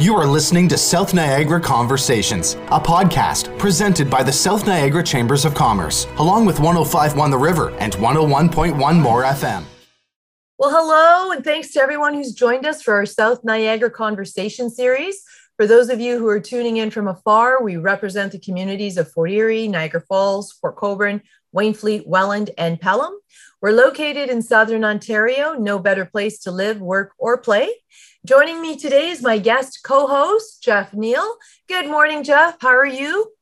[0.00, 5.44] You are listening to South Niagara Conversations, a podcast presented by the South Niagara Chambers
[5.44, 9.64] of Commerce, along with 1051 The River and 101.1 More FM.
[10.56, 15.20] Well, hello, and thanks to everyone who's joined us for our South Niagara Conversation series.
[15.56, 19.10] For those of you who are tuning in from afar, we represent the communities of
[19.10, 21.22] Fort Erie, Niagara Falls, Port Colborne,
[21.52, 23.18] Wainfleet, Welland, and Pelham.
[23.60, 27.68] We're located in Southern Ontario, no better place to live, work, or play.
[28.26, 31.36] Joining me today is my guest co host, Jeff Neal.
[31.68, 32.56] Good morning, Jeff.
[32.60, 33.32] How are you?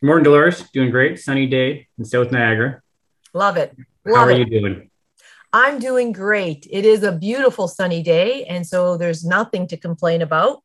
[0.00, 0.62] Good morning, Dolores.
[0.74, 1.18] Doing great.
[1.18, 2.82] Sunny day in South Niagara.
[3.32, 3.74] Love it.
[4.04, 4.38] Love How are it.
[4.38, 4.90] you doing?
[5.54, 6.66] I'm doing great.
[6.70, 10.62] It is a beautiful sunny day, and so there's nothing to complain about.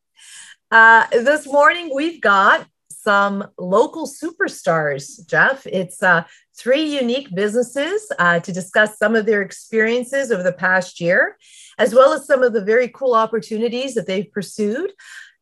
[0.70, 5.66] Uh, this morning, we've got some local superstars, Jeff.
[5.66, 6.24] It's uh,
[6.56, 11.38] three unique businesses uh, to discuss some of their experiences over the past year
[11.78, 14.92] as well as some of the very cool opportunities that they've pursued.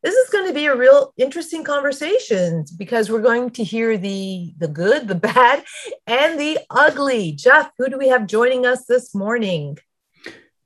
[0.02, 4.52] This is going to be a real interesting conversation because we're going to hear the
[4.58, 5.64] the good, the bad,
[6.06, 7.32] and the ugly.
[7.32, 9.78] Jeff, who do we have joining us this morning?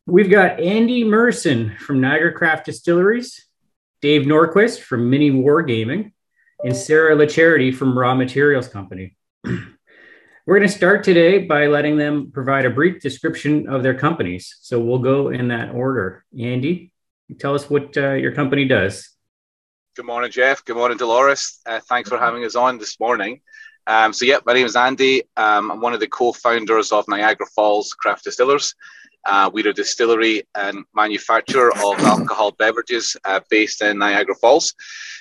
[0.06, 3.46] We've got Andy Merson from Niagara Craft Distilleries,
[4.02, 6.12] Dave Norquist from Mini Wargaming,
[6.64, 9.16] and Sarah LaCharity from Raw Materials Company.
[10.48, 14.56] We're going to start today by letting them provide a brief description of their companies.
[14.62, 16.24] So we'll go in that order.
[16.40, 16.90] Andy,
[17.38, 19.14] tell us what uh, your company does.
[19.94, 20.64] Good morning, Jeff.
[20.64, 21.60] Good morning, Dolores.
[21.66, 23.42] Uh, thanks for having us on this morning.
[23.86, 25.24] Um, so, yeah, my name is Andy.
[25.36, 28.74] Um, I'm one of the co founders of Niagara Falls Craft Distillers.
[29.26, 34.72] Uh, we're a distillery and manufacturer of alcohol beverages uh, based in Niagara Falls,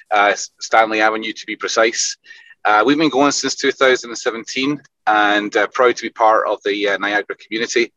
[0.09, 2.15] uh, Stanley Avenue to be precise.
[2.63, 6.97] Uh, we've been going since 2017 and uh, proud to be part of the uh,
[6.97, 7.93] Niagara community.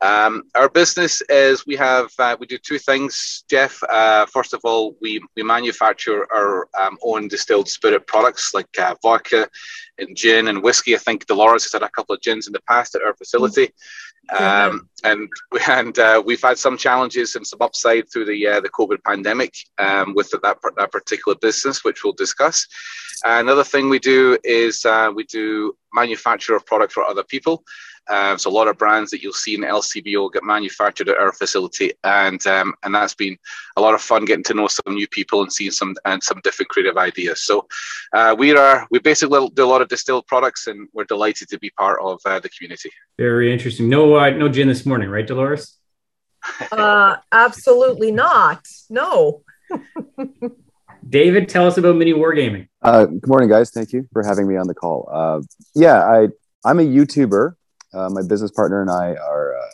[0.00, 3.80] Um, our business is we have uh, we do two things, Jeff.
[3.84, 8.94] Uh, first of all, we we manufacture our um, own distilled spirit products like uh,
[9.02, 9.48] vodka
[9.98, 10.94] and gin and whiskey.
[10.94, 13.70] I think Dolores has had a couple of gins in the past at our facility.
[14.36, 15.28] Um, and
[15.68, 19.54] and uh, we've had some challenges and some upside through the uh, the COVID pandemic
[19.78, 22.66] um, with that that particular business, which we'll discuss.
[23.24, 27.64] another thing we do is uh, we do manufacture of product for other people.
[28.10, 31.32] Um, so a lot of brands that you'll see in LCBO get manufactured at our
[31.32, 33.36] facility, and um, and that's been
[33.76, 36.40] a lot of fun getting to know some new people and seeing some and some
[36.42, 37.44] different creative ideas.
[37.44, 37.68] So
[38.12, 41.58] uh, we are we basically do a lot of distilled products, and we're delighted to
[41.60, 42.90] be part of uh, the community.
[43.18, 43.88] Very interesting.
[43.88, 45.78] No uh, no gin this morning, right, Dolores?
[46.72, 48.66] uh, absolutely not.
[48.90, 49.42] No.
[51.08, 52.68] David, tell us about mini wargaming.
[52.80, 53.70] Uh, good morning, guys.
[53.70, 55.08] Thank you for having me on the call.
[55.12, 55.42] Uh,
[55.74, 56.28] yeah, I
[56.64, 57.54] I'm a YouTuber.
[57.92, 59.70] Uh, my business partner and I are uh,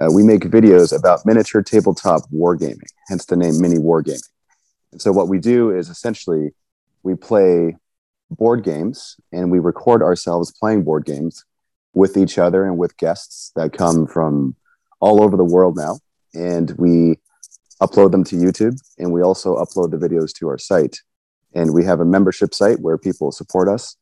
[0.00, 4.28] uh, we make videos about miniature tabletop wargaming, hence the name mini wargaming.
[4.92, 6.50] And so what we do is essentially
[7.02, 7.76] we play
[8.30, 11.44] board games and we record ourselves playing board games
[11.94, 14.56] with each other and with guests that come from
[15.00, 15.98] all over the world now.
[16.34, 17.18] And we
[17.82, 20.98] upload them to YouTube, and we also upload the videos to our site.
[21.54, 23.96] And we have a membership site where people support us.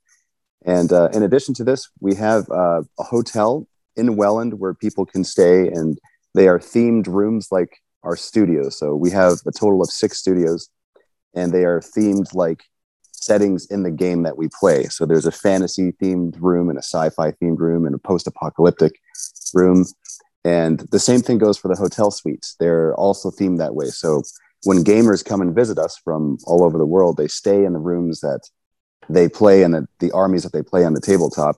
[0.64, 3.66] And uh, in addition to this, we have uh, a hotel
[3.96, 5.98] in Welland where people can stay, and
[6.34, 8.78] they are themed rooms like our studios.
[8.78, 10.68] So we have a total of six studios,
[11.34, 12.62] and they are themed like
[13.12, 14.84] settings in the game that we play.
[14.84, 18.92] So there's a fantasy themed room and a sci-fi themed room and a post-apocalyptic
[19.52, 19.84] room
[20.44, 22.56] and the same thing goes for the hotel suites.
[22.58, 23.86] They're also themed that way.
[23.86, 24.22] So
[24.64, 27.78] when gamers come and visit us from all over the world, they stay in the
[27.78, 28.40] rooms that
[29.08, 31.56] they play and the, the armies that they play on the tabletop,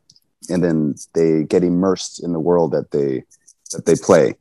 [0.49, 3.25] and then they get immersed in the world that they
[3.73, 4.35] that they play.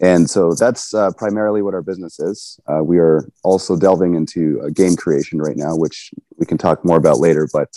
[0.00, 2.58] And so that's uh, primarily what our business is.
[2.66, 6.84] Uh, we are also delving into a game creation right now, which we can talk
[6.84, 7.48] more about later.
[7.52, 7.68] But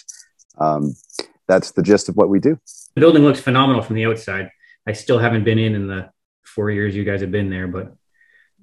[0.58, 0.96] um,
[1.48, 2.60] that's the gist of what we do.
[2.96, 4.50] The building looks phenomenal from the outside.
[4.88, 6.10] I still haven't been in in the
[6.44, 7.96] four years you guys have been there, but at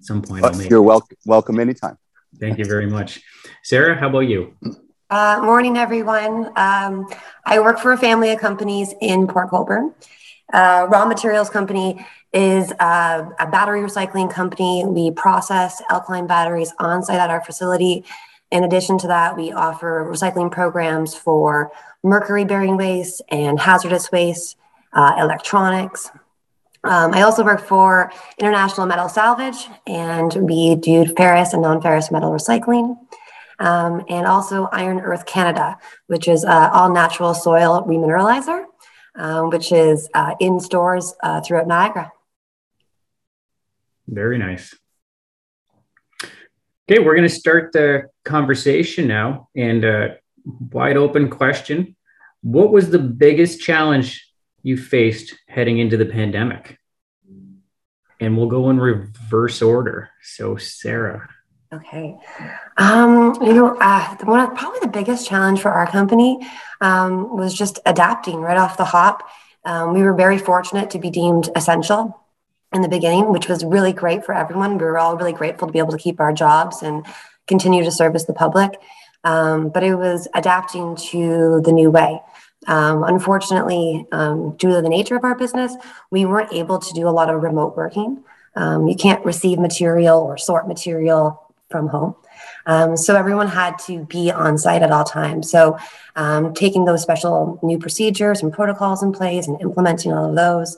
[0.00, 0.70] some point but I'll make.
[0.70, 1.16] You're welcome.
[1.24, 1.96] Welcome anytime.
[2.40, 3.20] Thank you very much,
[3.62, 3.94] Sarah.
[3.94, 4.56] How about you?
[5.14, 6.46] Uh, morning, everyone.
[6.56, 7.06] Um,
[7.44, 9.94] I work for a family of companies in Port Colborne.
[10.52, 14.84] Uh, Raw Materials Company is a, a, battery recycling company.
[14.84, 18.04] We process alkaline batteries on site at our facility.
[18.50, 21.70] In addition to that, we offer recycling programs for
[22.02, 24.56] mercury bearing waste and hazardous waste
[24.94, 26.10] uh, electronics.
[26.82, 32.10] Um, I also work for International Metal Salvage, and we do ferrous and non ferrous
[32.10, 32.96] metal recycling.
[33.58, 38.64] Um, and also Iron Earth Canada, which is uh, all natural soil remineralizer,
[39.14, 42.12] um, which is uh, in stores uh, throughout Niagara.
[44.08, 44.74] Very nice.
[46.90, 49.48] Okay, we're going to start the conversation now.
[49.56, 50.08] And uh,
[50.44, 51.96] wide open question
[52.42, 54.28] What was the biggest challenge
[54.62, 56.78] you faced heading into the pandemic?
[58.20, 60.10] And we'll go in reverse order.
[60.22, 61.28] So, Sarah.
[61.74, 62.16] Okay.
[62.76, 66.46] Um, you know, uh, one probably the biggest challenge for our company
[66.80, 69.28] um, was just adapting right off the hop.
[69.64, 72.20] Um, we were very fortunate to be deemed essential
[72.72, 74.78] in the beginning, which was really great for everyone.
[74.78, 77.04] We were all really grateful to be able to keep our jobs and
[77.48, 78.70] continue to service the public.
[79.24, 82.20] Um, but it was adapting to the new way.
[82.66, 85.74] Um, unfortunately, um, due to the nature of our business,
[86.10, 88.22] we weren't able to do a lot of remote working.
[88.54, 91.40] Um, you can't receive material or sort material
[91.70, 92.14] from home.
[92.66, 95.50] Um, so everyone had to be on site at all times.
[95.50, 95.78] So
[96.16, 100.76] um, taking those special new procedures and protocols in place and implementing all of those,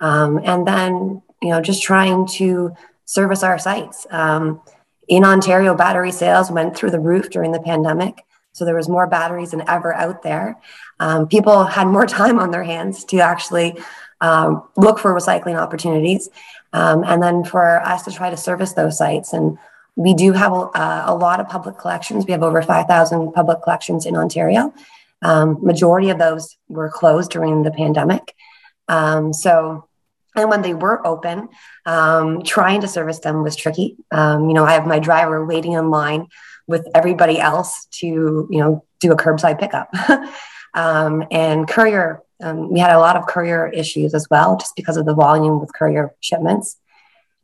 [0.00, 2.74] um, and then you know just trying to
[3.04, 4.06] service our sites.
[4.10, 4.60] Um,
[5.08, 8.22] in Ontario, battery sales went through the roof during the pandemic.
[8.52, 10.56] So there was more batteries than ever out there.
[10.98, 13.78] Um, people had more time on their hands to actually
[14.20, 16.30] um, look for recycling opportunities,
[16.72, 19.58] and then for us to try to service those sites and
[19.96, 22.26] we do have a, a, lot of public collections.
[22.26, 24.72] We have over 5,000 public collections in Ontario.
[25.22, 28.34] Um, majority of those were closed during the pandemic.
[28.88, 29.88] Um, so,
[30.36, 31.48] and when they were open,
[31.86, 33.96] um, trying to service them was tricky.
[34.10, 36.26] Um, you know, I have my driver waiting in line
[36.66, 39.88] with everybody else to, you know, do a curbside pickup.
[40.76, 44.98] Um, and courier, um, we had a lot of courier issues as well, just because
[44.98, 46.76] of the volume with courier shipments.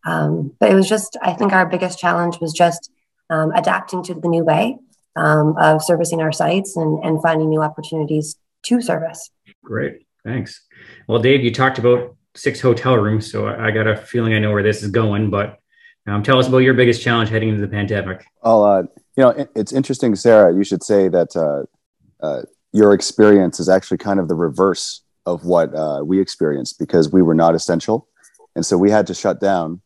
[0.04, 2.90] Um, but it was just, I think our biggest challenge was just
[3.30, 4.76] um, adapting to the new way
[5.16, 9.30] um, of servicing our sites and, and finding new opportunities to service.
[9.64, 10.06] Great.
[10.24, 10.60] Thanks.
[11.08, 13.30] Well, Dave, you talked about six hotel rooms.
[13.30, 15.58] So I, I got a feeling I know where this is going, but
[16.06, 18.24] um, tell us about your biggest challenge heading into the pandemic.
[18.42, 18.82] Well, uh,
[19.16, 20.54] you know, it, it's interesting, Sarah.
[20.54, 25.44] You should say that uh, uh, your experience is actually kind of the reverse of
[25.44, 28.08] what uh, we experienced because we were not essential,
[28.56, 29.80] and so we had to shut down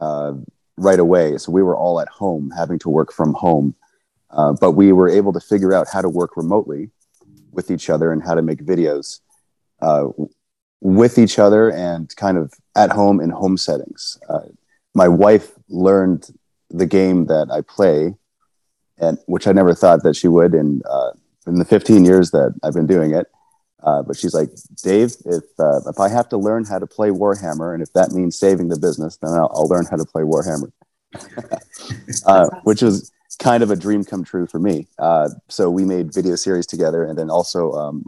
[0.00, 0.34] uh,
[0.76, 1.36] right away.
[1.38, 3.74] So we were all at home, having to work from home.
[4.30, 6.90] Uh, but we were able to figure out how to work remotely
[7.52, 9.20] with each other and how to make videos
[9.82, 10.06] uh,
[10.80, 14.18] with each other and kind of at home in home settings.
[14.28, 14.46] Uh,
[14.94, 16.30] my wife learned
[16.70, 18.14] the game that I play,
[18.98, 21.10] and which I never thought that she would in uh,
[21.46, 23.26] in the 15 years that I've been doing it.
[23.82, 24.50] Uh, but she's like,
[24.82, 28.12] Dave, if uh, if I have to learn how to play Warhammer, and if that
[28.12, 30.70] means saving the business, then I'll, I'll learn how to play Warhammer,
[32.26, 34.86] uh, which was kind of a dream come true for me.
[34.98, 38.04] Uh, so we made video series together, and then also um,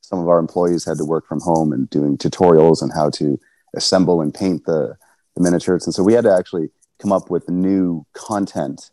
[0.00, 3.38] some of our employees had to work from home and doing tutorials on how to
[3.74, 4.96] assemble and paint the,
[5.34, 6.68] the miniatures, and so we had to actually
[7.00, 8.90] come up with new content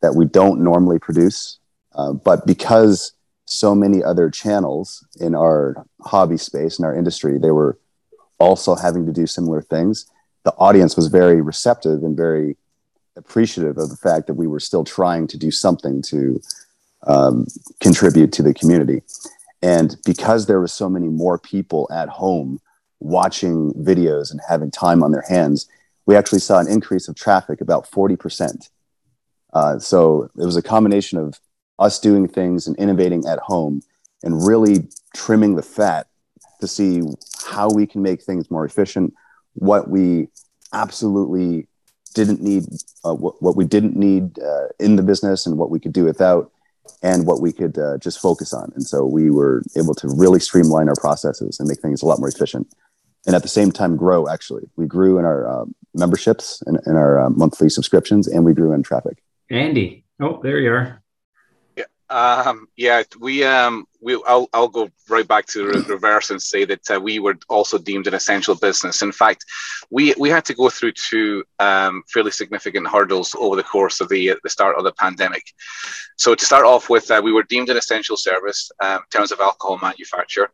[0.00, 1.58] that we don't normally produce,
[1.94, 3.12] uh, but because
[3.54, 7.78] so many other channels in our hobby space in our industry they were
[8.38, 10.06] also having to do similar things.
[10.44, 12.56] The audience was very receptive and very
[13.16, 16.40] appreciative of the fact that we were still trying to do something to
[17.06, 17.46] um,
[17.80, 19.02] contribute to the community.
[19.62, 22.60] And because there were so many more people at home
[23.00, 25.68] watching videos and having time on their hands
[26.06, 28.70] we actually saw an increase of traffic about 40%
[29.52, 31.38] uh, so it was a combination of
[31.78, 33.82] us doing things and innovating at home
[34.22, 36.06] and really trimming the fat
[36.60, 37.02] to see
[37.46, 39.12] how we can make things more efficient,
[39.54, 40.28] what we
[40.72, 41.66] absolutely
[42.14, 42.64] didn't need,
[43.04, 46.04] uh, what, what, we didn't need uh, in the business and what we could do
[46.04, 46.50] without,
[47.02, 48.70] and what we could uh, just focus on.
[48.74, 52.18] And so we were able to really streamline our processes and make things a lot
[52.18, 52.68] more efficient.
[53.26, 54.64] And at the same time, grow actually.
[54.76, 55.64] We grew in our uh,
[55.94, 59.22] memberships and in, in, our uh, monthly subscriptions, and we grew in traffic.
[59.50, 61.03] Andy, oh, there you are.
[62.10, 66.64] Um, yeah, we um, we I'll, I'll go right back to the reverse and say
[66.66, 69.00] that uh, we were also deemed an essential business.
[69.00, 69.44] In fact,
[69.90, 74.08] we we had to go through two um, fairly significant hurdles over the course of
[74.10, 75.44] the the start of the pandemic.
[76.16, 79.32] So to start off with, uh, we were deemed an essential service um, in terms
[79.32, 80.50] of alcohol manufacture.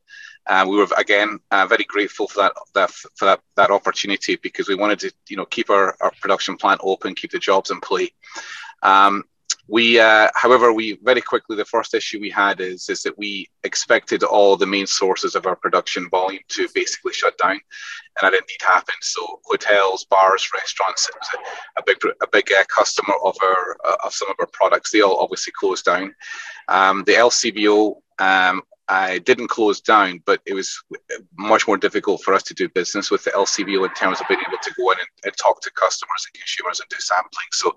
[0.47, 4.69] Uh, we were again uh, very grateful for that, that for that that opportunity because
[4.69, 7.80] we wanted to you know keep our, our production plant open, keep the jobs in
[7.80, 8.12] play.
[8.83, 9.25] Um,
[9.70, 13.48] we, uh, however, we very quickly the first issue we had is is that we
[13.62, 17.60] expected all the main sources of our production volume to basically shut down, and
[18.22, 18.98] that indeed happened.
[19.00, 23.76] So hotels, bars, restaurants, it was a, a big a big uh, customer of our
[23.88, 24.90] uh, of some of our products.
[24.90, 26.14] They all obviously closed down.
[26.66, 30.82] Um, the LCBO um, I didn't close down, but it was
[31.38, 34.40] much more difficult for us to do business with the LCBO in terms of being
[34.40, 37.46] able to go in and, and talk to customers and consumers and do sampling.
[37.52, 37.72] So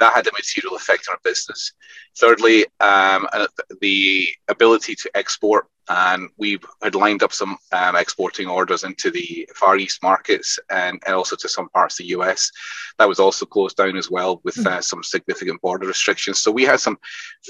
[0.00, 1.72] that had a material effect on our business.
[2.18, 3.46] Thirdly, um, uh,
[3.80, 9.48] the ability to export, and we had lined up some um, exporting orders into the
[9.54, 12.50] Far East markets and, and, also to some parts of the US.
[12.98, 16.42] That was also closed down as well with uh, some significant border restrictions.
[16.42, 16.98] So we had some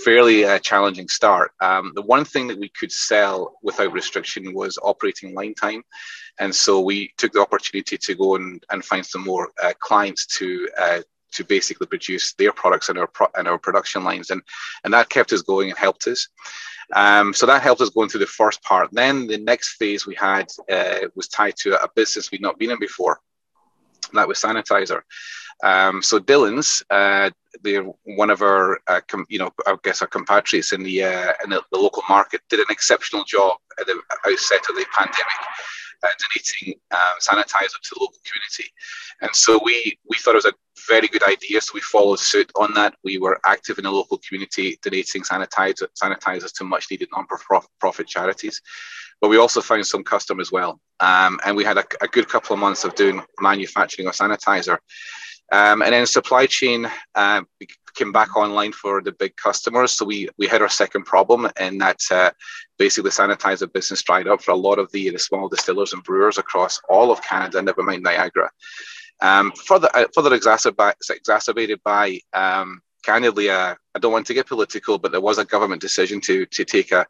[0.04, 1.52] fairly uh, challenging start.
[1.62, 5.82] Um, the one thing that we could sell without restriction was operating line time.
[6.38, 10.26] And so we took the opportunity to go and, and find some more uh, clients
[10.38, 11.00] to uh,
[11.36, 14.42] to basically produce their products in our pro- in our production lines, and
[14.84, 16.28] and that kept us going and helped us.
[16.94, 18.90] Um, so that helped us going through the first part.
[18.92, 22.70] Then the next phase we had uh, was tied to a business we'd not been
[22.70, 23.20] in before.
[24.12, 25.02] That was sanitizer.
[25.64, 27.30] Um, so Dillon's, uh,
[27.62, 31.32] they're one of our, uh, com- you know, I guess our compatriots in the uh,
[31.42, 35.26] in the, the, local market, did an exceptional job at the outset of the pandemic
[36.02, 38.70] uh, donating um, sanitizer to the local community.
[39.20, 40.52] And so we, we thought it was a
[40.88, 41.60] very good idea.
[41.60, 42.94] So we followed suit on that.
[43.04, 48.60] We were active in the local community, donating sanitizer, sanitizers to much needed non-profit charities.
[49.20, 50.80] But we also found some customers as well.
[51.00, 54.78] Um, and we had a, a, good couple of months of doing manufacturing of sanitizer.
[55.52, 57.42] Um, and then supply chain uh,
[57.96, 59.92] came back online for the big customers.
[59.92, 62.30] So we we had our second problem in that uh,
[62.78, 66.38] basically sanitizer business dried up for a lot of the, the small distillers and brewers
[66.38, 68.50] across all of Canada, never mind Niagara.
[69.22, 74.98] Um, further uh, further exacerbated by um, candidly, uh, I don't want to get political,
[74.98, 77.06] but there was a government decision to to take a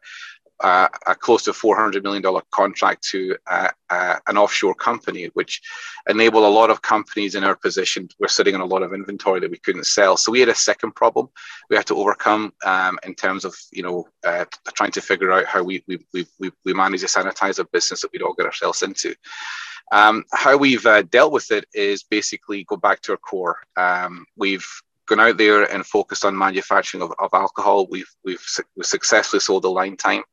[0.61, 5.61] uh, a close to $400 million contract to uh, uh, an offshore company, which
[6.09, 8.09] enabled a lot of companies in our position.
[8.19, 10.17] We're sitting on a lot of inventory that we couldn't sell.
[10.17, 11.29] So we had a second problem
[11.69, 15.45] we had to overcome um, in terms of, you know, uh, trying to figure out
[15.45, 18.81] how we, we, we, we manage to sanitize a business that we'd all get ourselves
[18.81, 19.15] into.
[19.91, 23.57] Um, how we've uh, dealt with it is basically go back to our core.
[23.77, 24.67] Um, we've
[25.07, 27.87] gone out there and focused on manufacturing of, of alcohol.
[27.89, 28.43] We've, we've,
[28.75, 30.23] we've successfully sold the line time.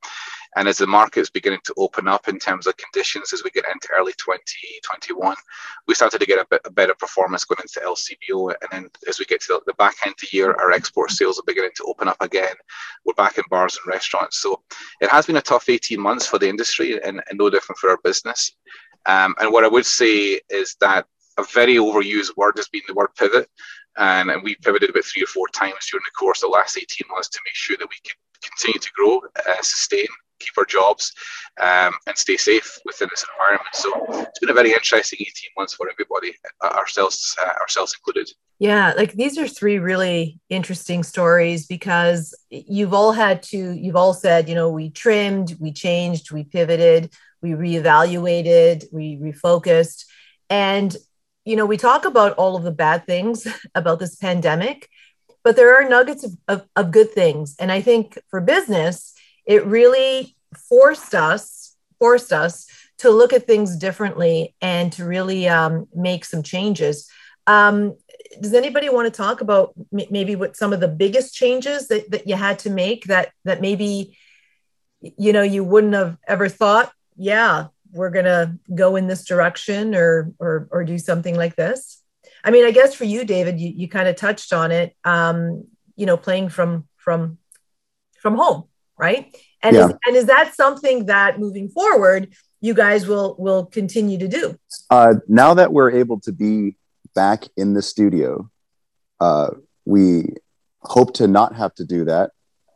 [0.57, 3.50] And as the market is beginning to open up in terms of conditions as we
[3.50, 5.35] get into early 2021,
[5.88, 8.54] we started to get a, bit, a better performance going into LCBO.
[8.61, 11.11] And then as we get to the, the back end of the year, our export
[11.11, 12.54] sales are beginning to open up again.
[13.04, 14.38] We're back in bars and restaurants.
[14.40, 14.62] So
[15.00, 17.90] it has been a tough 18 months for the industry and, and no different for
[17.90, 18.52] our business.
[19.07, 22.95] Um, and what I would say is that a very overused word has been the
[22.95, 23.49] word pivot.
[23.96, 26.76] And, and we pivoted about three or four times during the course of the last
[26.76, 30.06] 18 months to make sure that we could continue to grow, uh, sustain,
[30.40, 31.12] keep our jobs,
[31.62, 33.74] um, and stay safe within this environment.
[33.74, 38.30] So it's been a very interesting 18 months for everybody, uh, ourselves, uh, ourselves included.
[38.58, 44.14] Yeah, like these are three really interesting stories because you've all had to, you've all
[44.14, 50.04] said, you know, we trimmed, we changed, we pivoted, we reevaluated, we refocused.
[50.50, 50.96] And
[51.44, 54.88] you know, we talk about all of the bad things about this pandemic,
[55.42, 57.56] but there are nuggets of, of, of good things.
[57.58, 59.14] And I think for business,
[59.46, 60.36] it really
[60.68, 62.66] forced us, forced us
[62.98, 67.08] to look at things differently and to really um, make some changes.
[67.46, 67.96] Um,
[68.40, 72.10] does anybody want to talk about m- maybe what some of the biggest changes that,
[72.10, 74.16] that you had to make that that maybe
[75.00, 79.94] you know you wouldn't have ever thought yeah we're going to go in this direction
[79.94, 82.02] or, or, or do something like this?
[82.42, 85.66] I mean, I guess for you, David, you, you kind of touched on it, um,
[85.96, 87.38] you know, playing from, from,
[88.18, 88.64] from home,
[88.98, 89.34] right?
[89.62, 89.86] And, yeah.
[89.86, 94.58] is, and is that something that moving forward, you guys will, will continue to do?
[94.90, 96.76] Uh, now that we're able to be
[97.14, 98.50] back in the studio,
[99.20, 99.50] uh,
[99.84, 100.34] we
[100.82, 102.32] hope to not have to do that.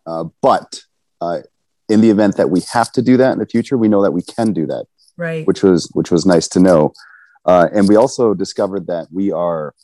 [0.07, 0.81] Uh, but
[1.21, 1.41] uh,
[1.89, 4.13] in the event that we have to do that in the future, we know that
[4.13, 4.87] we can do that
[5.19, 5.47] right.
[5.47, 6.93] which was which was nice to know.
[7.45, 9.75] Uh, and we also discovered that we are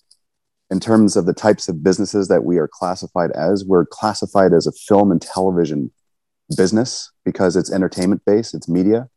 [0.70, 4.66] in terms of the types of businesses that we are classified as we're classified as
[4.66, 5.90] a film and television
[6.56, 9.08] business because it's entertainment based it's media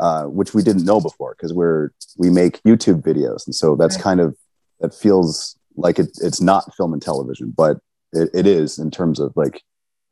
[0.00, 3.46] uh, which we didn't know before because we're we make youtube videos.
[3.46, 4.04] And so that's right.
[4.04, 4.36] kind of
[4.80, 7.78] that feels like it, it's not film and television but
[8.12, 9.62] it, it is in terms of like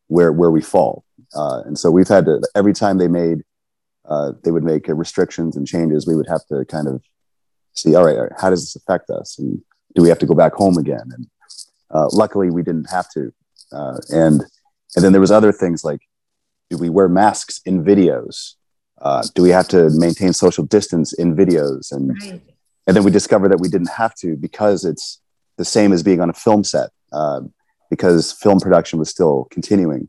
[0.08, 1.04] where where we fall.
[1.34, 3.42] Uh, and so we've had to every time they made
[4.08, 7.02] uh, they would make restrictions and changes, we would have to kind of
[7.74, 9.38] see, all right, how does this affect us?
[9.38, 9.60] And
[9.94, 11.08] do we have to go back home again?
[11.12, 11.26] And
[11.90, 13.32] uh, luckily, we didn't have to.
[13.72, 14.42] Uh, and
[14.94, 16.00] and then there was other things like,
[16.70, 18.54] do we wear masks in videos?
[19.00, 21.92] Uh, do we have to maintain social distance in videos?
[21.92, 22.40] And right.
[22.86, 25.20] and then we discovered that we didn't have to because it's
[25.58, 27.40] the same as being on a film set uh,
[27.90, 30.08] because film production was still continuing.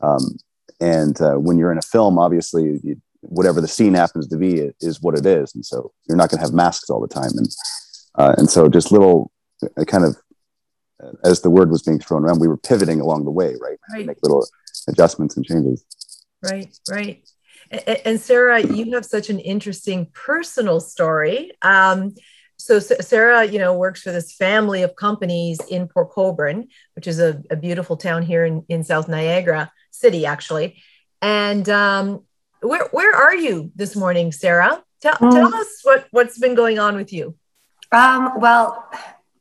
[0.00, 0.38] Um,
[0.80, 4.70] and uh, when you're in a film, obviously you, whatever the scene happens to be
[4.80, 7.30] is what it is and so you're not going to have masks all the time
[7.36, 7.48] and
[8.16, 9.30] uh, and so just little
[9.62, 10.16] uh, kind of
[11.24, 13.78] as the word was being thrown around, we were pivoting along the way, right?
[13.92, 14.06] Right.
[14.06, 14.46] Make little
[14.88, 15.84] adjustments and changes.
[16.42, 17.28] Right, right.
[18.04, 21.52] And, Sarah, you have such an interesting personal story.
[21.62, 22.14] Um,
[22.56, 27.20] so Sarah, you know, works for this family of companies in Port Colborne, which is
[27.20, 30.82] a, a beautiful town here in, in South Niagara City, actually.
[31.22, 32.24] And um,
[32.62, 34.82] where where are you this morning, Sarah?
[35.00, 35.30] Tell, mm.
[35.32, 37.34] tell us what what's been going on with you.
[37.92, 38.88] Um, well,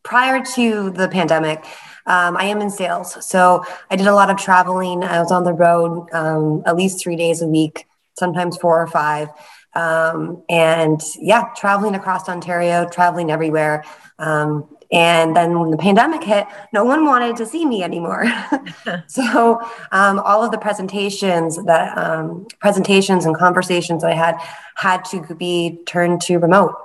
[0.03, 1.59] prior to the pandemic,
[2.05, 5.03] um, I am in sales, so I did a lot of traveling.
[5.03, 7.85] I was on the road um, at least three days a week,
[8.17, 9.29] sometimes four or five.
[9.75, 13.83] Um, and yeah, traveling across Ontario, traveling everywhere.
[14.17, 18.25] Um, and then when the pandemic hit, no one wanted to see me anymore.
[19.07, 24.35] so um, all of the presentations that um, presentations and conversations I had
[24.75, 26.75] had to be turned to remote.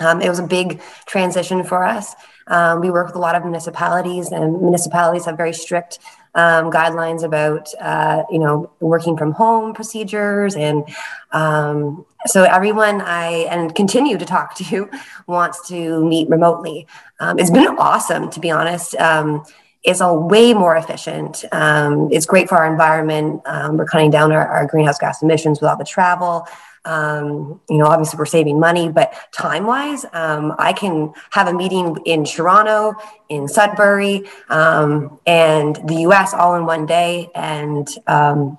[0.00, 2.14] Um, it was a big transition for us.
[2.46, 5.98] Um, we work with a lot of municipalities, and municipalities have very strict
[6.34, 10.56] um, guidelines about uh, you know working from home procedures.
[10.56, 10.84] And
[11.32, 14.88] um, so everyone i and continue to talk to
[15.26, 16.86] wants to meet remotely.
[17.20, 18.94] Um, it's been awesome to be honest.
[18.96, 19.44] Um,
[19.82, 21.44] it's all way more efficient.
[21.52, 23.42] Um, it's great for our environment.
[23.44, 26.48] Um, we're cutting down our, our greenhouse gas emissions with all the travel
[26.84, 31.52] um, you know, obviously we're saving money, but time wise, um, I can have a
[31.52, 32.94] meeting in Toronto,
[33.28, 38.58] in Sudbury, um, and the US all in one day and, um,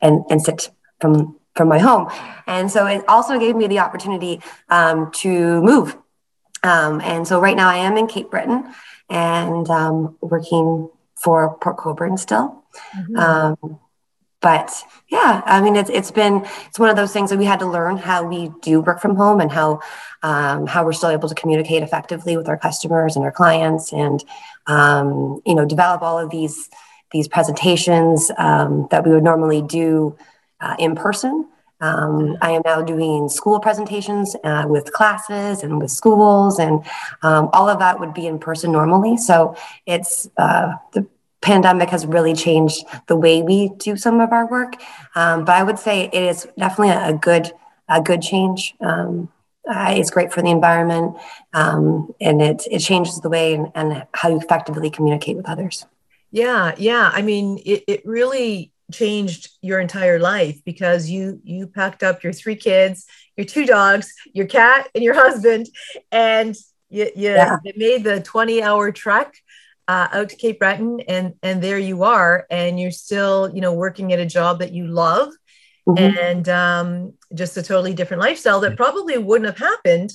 [0.00, 0.70] and, and sit
[1.00, 2.10] from, from my home.
[2.46, 5.96] And so it also gave me the opportunity um, to move.
[6.62, 8.72] Um, and so right now I am in Cape Breton
[9.08, 9.66] and
[10.20, 12.64] working for Port Colborne still.
[12.96, 13.74] Mm-hmm
[14.46, 14.70] but
[15.08, 16.36] yeah i mean it's it's been
[16.68, 19.16] it's one of those things that we had to learn how we do work from
[19.16, 19.80] home and how
[20.22, 24.24] um, how we're still able to communicate effectively with our customers and our clients and
[24.68, 26.70] um, you know develop all of these
[27.10, 30.16] these presentations um, that we would normally do
[30.60, 31.48] uh, in person
[31.80, 36.82] um, I am now doing school presentations uh, with classes and with schools, and
[37.20, 39.18] um, all of that would be in person normally.
[39.18, 39.54] So
[39.84, 41.06] it's uh, the
[41.46, 44.74] pandemic has really changed the way we do some of our work.
[45.14, 47.52] Um, but I would say it is definitely a good
[47.88, 48.74] a good change.
[48.80, 49.28] Um,
[49.68, 51.16] uh, it's great for the environment,
[51.52, 55.86] um, and it it changes the way and, and, how you effectively communicate with others.
[56.32, 57.10] Yeah, yeah.
[57.12, 62.32] I mean, it, it really changed your entire life because you you packed up your
[62.32, 63.06] three kids,
[63.36, 65.68] your two dogs, your cat, and your husband,
[66.10, 66.56] and
[66.90, 67.56] you, you yeah.
[67.76, 69.34] made the twenty hour trek
[69.88, 73.72] uh, out to Cape Breton, and and there you are, and you're still, you know,
[73.72, 75.32] working at a job that you love,
[75.88, 76.18] mm-hmm.
[76.18, 80.12] and um, just a totally different lifestyle that probably wouldn't have happened.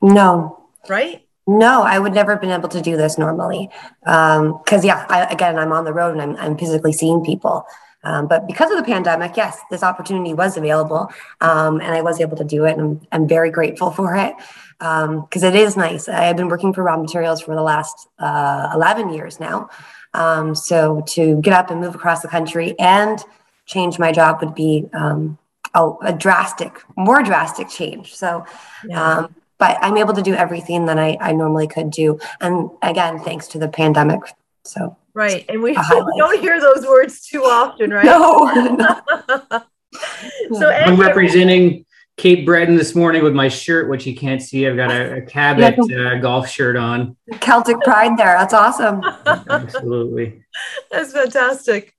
[0.00, 0.64] No.
[0.88, 1.22] Right.
[1.48, 3.70] No, I would never have been able to do this normally.
[4.00, 7.64] Because um, yeah, I, again, I'm on the road and I'm, I'm physically seeing people.
[8.02, 12.20] Um, but because of the pandemic, yes, this opportunity was available, um, and I was
[12.20, 14.34] able to do it, and I'm, I'm very grateful for it
[14.78, 16.08] because um, it is nice.
[16.08, 19.70] I have been working for raw materials for the last uh, 11 years now.
[20.12, 23.22] Um, so to get up and move across the country and
[23.66, 25.38] change my job would be um,
[25.74, 28.14] a, a, drastic, more drastic change.
[28.14, 28.44] So,
[28.86, 29.18] yeah.
[29.18, 32.18] Um, but I'm able to do everything that I, I normally could do.
[32.40, 34.20] And again, thanks to the pandemic.
[34.64, 35.44] So, right.
[35.48, 35.72] And we
[36.18, 38.04] don't hear those words too often, right?
[38.04, 39.62] No.
[40.58, 41.85] so, I'm representing
[42.16, 44.66] Cape Breton this morning with my shirt, which you can't see.
[44.66, 47.14] I've got a, a Cabot uh, golf shirt on.
[47.40, 48.38] Celtic pride there.
[48.38, 49.02] That's awesome.
[49.26, 50.42] Absolutely.
[50.90, 51.94] That's fantastic.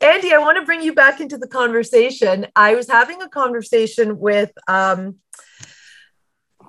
[0.00, 2.46] Andy, I want to bring you back into the conversation.
[2.56, 5.16] I was having a conversation with, um,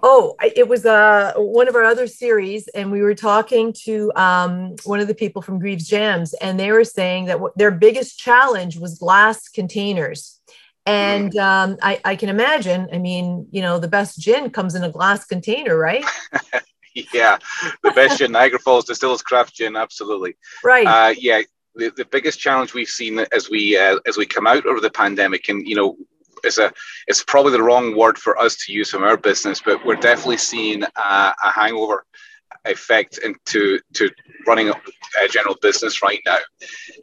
[0.04, 4.76] oh, it was uh, one of our other series, and we were talking to um,
[4.84, 8.78] one of the people from Greaves Jams, and they were saying that their biggest challenge
[8.78, 10.39] was glass containers
[10.90, 14.84] and um, I, I, can imagine, I mean, you know, the best gin comes in
[14.84, 16.04] a glass container, right?
[17.14, 17.38] yeah,
[17.84, 20.36] the best gin, Niagara Falls Distillers Craft Gin, absolutely.
[20.64, 20.86] Right.
[20.86, 21.42] Uh, yeah,
[21.76, 24.90] the, the biggest challenge we've seen as we uh, as we come out of the
[24.90, 25.96] pandemic, and you know,
[26.44, 26.72] it's a
[27.08, 30.38] it's probably the wrong word for us to use from our business, but we're definitely
[30.38, 32.06] seeing a hangover
[32.66, 34.10] effect into to
[34.48, 36.38] running a general business right now.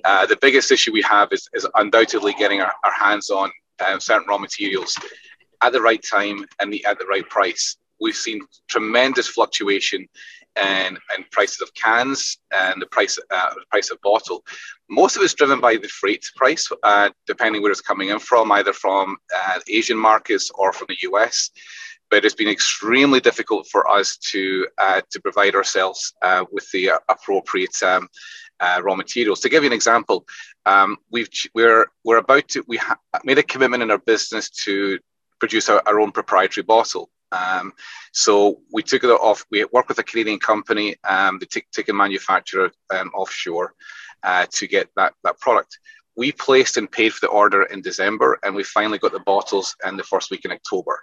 [0.05, 3.99] Uh, the biggest issue we have is, is undoubtedly getting our, our hands on uh,
[3.99, 4.97] certain raw materials
[5.62, 7.77] at the right time and the, at the right price.
[8.01, 10.07] We've seen tremendous fluctuation
[10.57, 10.99] in,
[11.31, 14.45] prices of cans and the price uh, price of bottle.
[14.89, 18.53] Most of it's driven by the freight price, uh, depending where it's coming in from,
[18.53, 21.51] either from uh, Asian markets or from the US.
[22.11, 26.91] but it's been extremely difficult for us to uh, to provide ourselves uh, with the
[27.09, 28.09] appropriate um,
[28.61, 29.40] uh, raw materials.
[29.40, 30.27] To give you an example,
[30.64, 34.99] um, we've we're we're about to we ha- made a commitment in our business to
[35.38, 37.11] produce our, our own proprietary bottle.
[37.33, 37.73] Um,
[38.12, 39.45] so we took it off.
[39.51, 43.75] We work with a Canadian company, um, the ticket manufacturer um, offshore,
[44.23, 45.79] uh, to get that that product.
[46.16, 49.76] We placed and paid for the order in December, and we finally got the bottles
[49.87, 51.00] in the first week in October.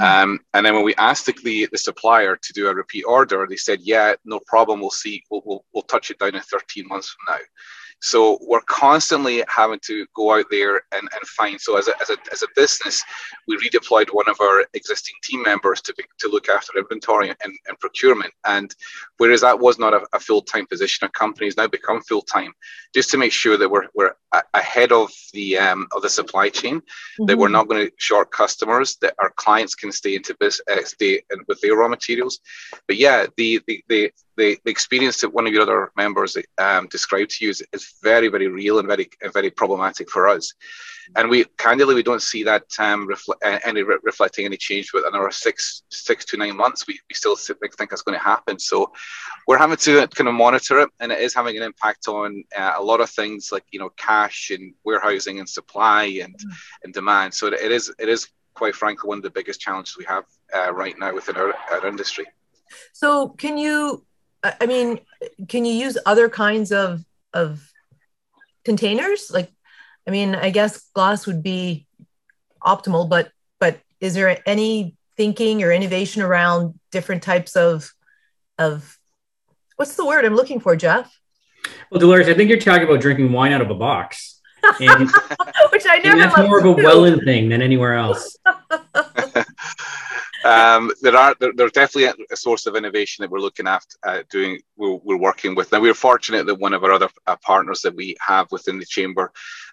[0.00, 0.22] Mm.
[0.22, 3.56] Um, and then when we asked the, the supplier to do a repeat order, they
[3.56, 4.80] said, "Yeah, no problem.
[4.80, 5.22] We'll see.
[5.30, 7.40] We'll, we'll, we'll touch it down in 13 months from now."
[8.00, 11.60] So we're constantly having to go out there and, and find.
[11.60, 13.02] So as a, as, a, as a business,
[13.46, 17.54] we redeployed one of our existing team members to, be, to look after inventory and,
[17.66, 18.32] and procurement.
[18.44, 18.74] And
[19.18, 22.52] whereas that was not a, a full-time position, a company has now become full-time,
[22.94, 24.14] just to make sure that we're, we're
[24.54, 27.24] ahead of the um, of the supply chain, mm-hmm.
[27.26, 27.54] that we're mm-hmm.
[27.54, 31.60] not going to short customers, that our clients can stay into business, uh, stay with
[31.60, 32.40] their raw materials.
[32.86, 36.88] But yeah, the the, the the, the experience that one of your other members um,
[36.88, 40.54] described to you is, is very, very real and very, very problematic for us.
[41.16, 44.92] And we candidly, we don't see that um, refle- uh, any re- reflecting any change
[44.94, 46.86] within our six, six to nine months.
[46.86, 48.58] We, we still think that's going to happen.
[48.58, 48.92] So
[49.46, 52.74] we're having to kind of monitor it, and it is having an impact on uh,
[52.78, 56.52] a lot of things like you know cash and warehousing and supply and mm.
[56.84, 57.34] and demand.
[57.34, 60.24] So it is it is quite frankly one of the biggest challenges we have
[60.54, 62.26] uh, right now within our, our industry.
[62.92, 64.04] So can you
[64.42, 65.00] I mean,
[65.48, 67.70] can you use other kinds of of
[68.64, 69.30] containers?
[69.30, 69.50] Like,
[70.06, 71.86] I mean, I guess glass would be
[72.62, 77.92] optimal, but but is there any thinking or innovation around different types of
[78.58, 78.98] of
[79.76, 81.14] what's the word I'm looking for, Jeff?
[81.90, 84.40] Well, Dolores, I think you're talking about drinking wine out of a box.
[84.80, 85.10] And,
[85.72, 86.18] Which I never.
[86.18, 88.36] that's more of a Welland thing than anywhere else.
[90.44, 94.22] um, there are there, there's definitely a, source of innovation that we're looking at uh,
[94.30, 94.58] doing.
[94.76, 95.70] We're, we're, working with.
[95.72, 98.86] Now we're fortunate that one of our other uh, partners that we have within the
[98.86, 99.32] chamber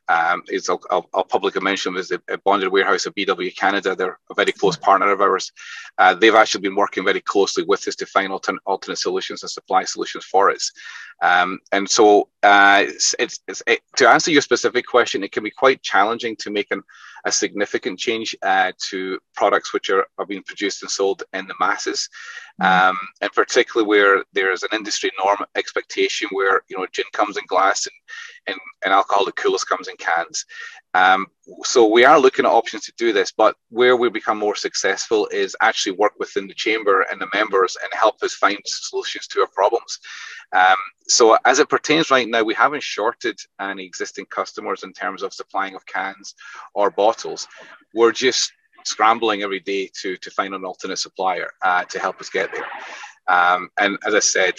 [0.09, 0.81] um, is I'll,
[1.13, 3.95] I'll, publicly mention is the bonded warehouse of BW Canada.
[3.95, 5.51] They're a very close partner of ours.
[5.97, 9.49] Uh, they've actually been working very closely with us to find alternate, alternate solutions and
[9.49, 10.71] supply solutions for us.
[11.21, 15.43] Um, and so, uh, it's, it's, it's, it, to answer your specific question, it can
[15.43, 16.83] be quite challenging to make an,
[17.25, 21.55] a significant change uh, to products which are, are being produced and sold in the
[21.59, 22.07] masses,
[22.61, 22.89] mm-hmm.
[22.89, 27.37] um, and particularly where there is an industry norm expectation where you know gin comes
[27.37, 27.95] in glass and
[28.47, 30.45] and, alcohol, the coolest comes in cans.
[30.93, 31.27] Um,
[31.63, 35.27] so we are looking at options to do this, but where we become more successful
[35.27, 39.41] is actually work within the chamber and the members and help us find solutions to
[39.41, 39.99] our problems.
[40.53, 45.21] Um, so as it pertains right now, we haven't shorted any existing customers in terms
[45.23, 46.33] of supplying of cans
[46.73, 47.47] or bottles.
[47.93, 48.51] We're just
[48.85, 52.67] scrambling every day to to find an alternate supplier uh, to help us get there.
[53.27, 54.55] Um, and as I said,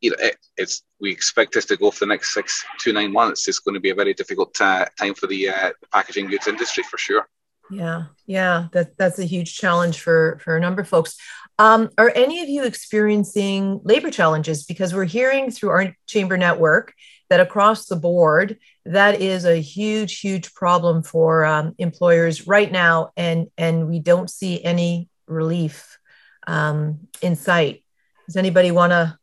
[0.00, 3.12] you know, it, it's we expect this to go for the next six to nine
[3.12, 3.48] months.
[3.48, 6.48] It's going to be a very difficult uh, time for the, uh, the packaging goods
[6.48, 7.28] industry for sure.
[7.70, 11.16] Yeah, yeah, that that's a huge challenge for for a number of folks.
[11.58, 14.64] Um, are any of you experiencing labor challenges?
[14.64, 16.94] Because we're hearing through our chamber network
[17.28, 23.10] that across the board, that is a huge, huge problem for um, employers right now,
[23.16, 25.98] and and we don't see any relief
[26.46, 27.82] um, in sight.
[28.26, 29.18] Does anybody want to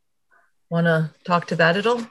[0.74, 2.02] want to talk to that at all?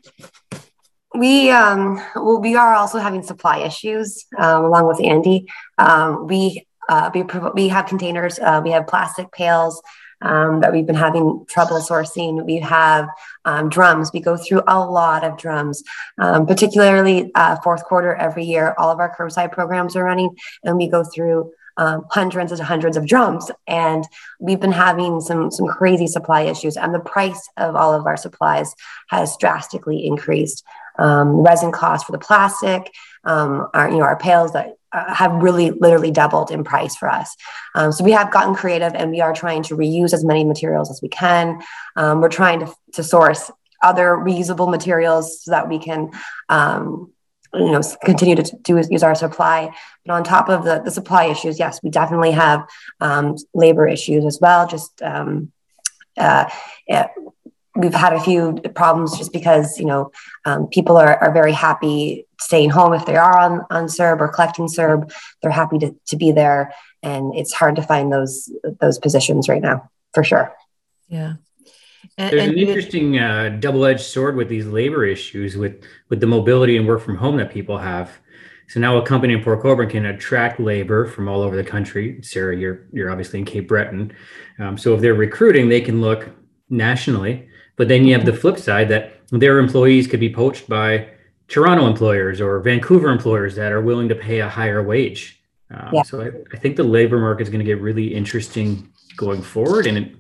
[1.14, 5.46] We um, well, we are also having supply issues um, along with Andy.
[5.78, 7.24] Um, we uh, we
[7.54, 8.40] we have containers.
[8.40, 9.82] Uh, we have plastic pails.
[10.22, 12.46] Um, that we've been having trouble sourcing.
[12.46, 13.10] We have
[13.44, 14.10] um, drums.
[14.14, 15.84] We go through a lot of drums,
[16.18, 18.74] um, particularly uh, fourth quarter every year.
[18.78, 22.98] All of our curbside programs are running, and we go through um, hundreds and hundreds
[22.98, 23.50] of drums.
[23.68, 24.06] And
[24.40, 28.18] we've been having some some crazy supply issues, and the price of all of our
[28.18, 28.74] supplies
[29.10, 30.64] has drastically increased.
[31.00, 32.92] Um, resin costs for the plastic,
[33.24, 37.10] um, our you know our pails that uh, have really literally doubled in price for
[37.10, 37.36] us.
[37.74, 40.92] Um, so we have gotten creative, and we are trying to reuse as many materials
[40.92, 41.62] as we can.
[41.96, 43.50] Um, we're trying to to source
[43.82, 46.12] other reusable materials so that we can
[46.48, 47.12] um,
[47.54, 49.74] you know continue to do use our supply.
[50.06, 52.68] But on top of the, the supply issues yes we definitely have
[53.00, 54.68] um, labor issues as well.
[54.68, 55.52] Just um,
[56.18, 56.50] uh,
[56.88, 57.08] yeah,
[57.76, 60.12] we've had a few problems just because you know
[60.46, 64.28] um, people are, are very happy staying home if they are on, on CERB or
[64.28, 65.12] collecting CERB
[65.42, 66.74] they're happy to, to be there.
[67.02, 70.54] And it's hard to find those those positions right now for sure.
[71.08, 71.36] Yeah
[72.18, 76.28] and, There's and an interesting uh, double-edged sword with these labor issues, with with the
[76.28, 78.12] mobility and work from home that people have.
[78.68, 82.20] So now a company in Port Colborne can attract labor from all over the country.
[82.22, 84.14] Sarah, you're you're obviously in Cape Breton,
[84.60, 86.30] um, so if they're recruiting, they can look
[86.70, 87.48] nationally.
[87.76, 91.10] But then you have the flip side that their employees could be poached by
[91.48, 95.42] Toronto employers or Vancouver employers that are willing to pay a higher wage.
[95.72, 96.04] Um, yeah.
[96.04, 99.88] So I, I, think the labor market is going to get really interesting going forward,
[99.88, 100.16] and it,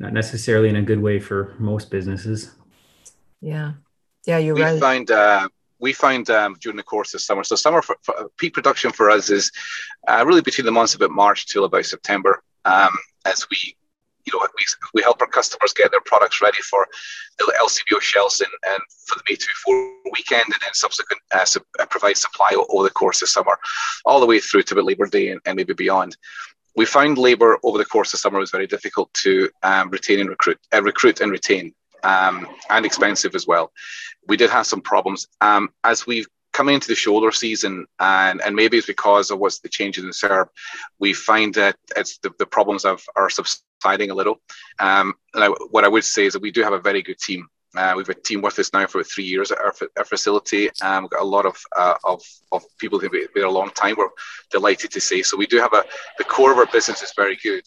[0.00, 2.52] not necessarily in a good way for most businesses.
[3.40, 3.74] Yeah,
[4.26, 4.80] yeah, you're we right.
[4.80, 7.44] Find, uh, we find um, during the course of summer.
[7.44, 9.52] So summer for, for peak production for us is
[10.08, 12.90] uh, really between the months of about March till about September, um,
[13.26, 13.76] as we
[14.26, 16.86] you know, we, we help our customers get their products ready for
[17.38, 21.64] the LCBO shelves and, and for the May 24 weekend and then subsequent uh, su-
[21.78, 23.58] uh, provide supply over the course of summer,
[24.04, 26.16] all the way through to about Labor Day and, and maybe beyond.
[26.76, 30.28] We found labour over the course of summer was very difficult to um, retain and
[30.28, 33.72] recruit, uh, recruit and retain, um, and expensive as well.
[34.28, 38.56] We did have some problems um, as we've coming into the shoulder season, and, and
[38.56, 40.48] maybe it's because of what's the changes in the CERB,
[40.98, 44.40] we find that it's the, the problems of, are subsiding a little.
[44.78, 47.18] Um, and I, what I would say is that we do have a very good
[47.18, 47.48] team.
[47.76, 50.70] Uh, we've a team with us now for three years at our, our facility.
[50.82, 53.70] Um, we've got a lot of, uh, of, of people who've been there a long
[53.70, 53.94] time.
[53.96, 54.08] We're
[54.50, 55.22] delighted to say.
[55.22, 55.84] So we do have a,
[56.18, 57.62] the core of our business is very good.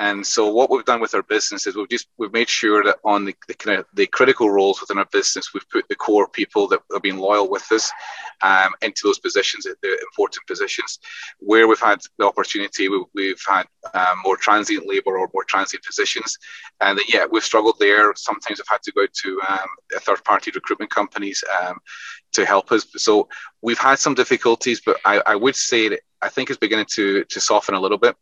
[0.00, 2.96] And so what we've done with our business is we've just we've made sure that
[3.04, 6.80] on the, the the critical roles within our business, we've put the core people that
[6.92, 7.92] have been loyal with us
[8.40, 10.90] um, into those positions, the important positions.
[11.50, 15.84] Where we've had the opportunity, we, we've had um, more transient labour or more transient
[15.84, 16.30] positions,
[16.80, 18.14] and then, yeah, we've struggled there.
[18.16, 19.68] Sometimes we've had to go to um,
[20.06, 21.76] third-party recruitment companies um,
[22.32, 22.86] to help us.
[22.96, 23.28] So
[23.60, 27.24] we've had some difficulties, but I, I would say that I think it's beginning to
[27.24, 28.16] to soften a little bit.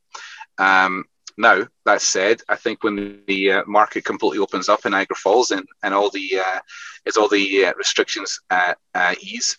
[0.59, 1.05] Um,
[1.39, 5.53] now, that said, I think when the uh, market completely opens up in Niagara Falls
[5.53, 6.59] and, and all the uh,
[7.07, 9.57] as all the uh, restrictions uh, uh, ease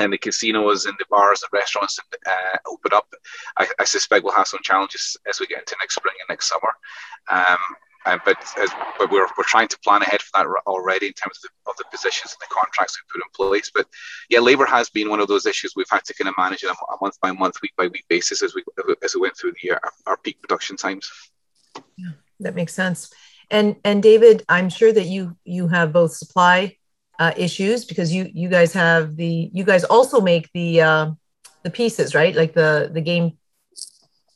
[0.00, 3.06] and the casinos and the bars and restaurants uh, open up,
[3.58, 6.48] I, I, suspect we'll have some challenges as we get into next spring and next
[6.48, 6.72] summer.
[7.30, 7.58] Um,
[8.06, 11.38] um, but as, but we're, we're trying to plan ahead for that already in terms
[11.38, 13.70] of the, of the positions and the contracts we put in place.
[13.74, 13.86] But
[14.28, 16.70] yeah, labour has been one of those issues we've had to kind of manage on
[16.70, 18.62] a, month by month, week by week basis as we
[19.02, 21.10] as we went through the year, our, our peak production times.
[21.96, 23.12] Yeah, that makes sense.
[23.50, 26.76] And and David, I'm sure that you you have both supply
[27.18, 31.10] uh, issues because you you guys have the you guys also make the uh,
[31.62, 33.38] the pieces right, like the the game.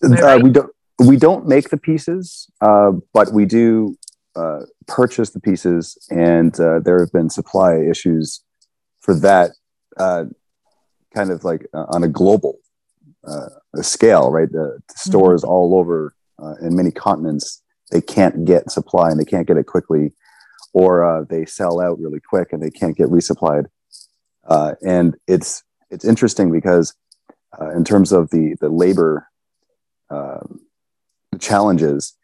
[0.03, 0.43] Uh, right?
[0.43, 3.97] we don't we don't make the pieces, uh, but we do
[4.35, 8.43] uh, purchase the pieces, and uh, there have been supply issues
[9.01, 9.53] for that,
[9.97, 10.25] uh,
[11.15, 12.59] kind of like uh, on a global
[13.27, 13.49] uh,
[13.81, 14.51] scale, right?
[14.51, 15.51] The, the stores mm-hmm.
[15.51, 16.15] all over
[16.63, 20.13] in many continents they can't get supply and they can't get it quickly,
[20.73, 23.65] or they sell out really quick and they can't get resupplied.
[24.83, 26.95] and it's it's interesting because
[27.75, 29.29] in terms of the the labor
[30.11, 30.61] um,
[31.39, 32.15] challenges,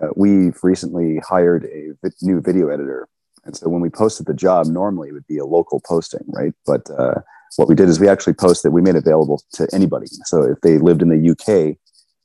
[0.00, 3.08] uh, we've recently hired a new video editor.
[3.44, 6.52] And so when we posted the job, normally it would be a local posting, right?
[6.66, 7.20] But uh,
[7.56, 10.06] what we did is we actually posted, we made it available to anybody.
[10.24, 11.76] So if they lived in the UK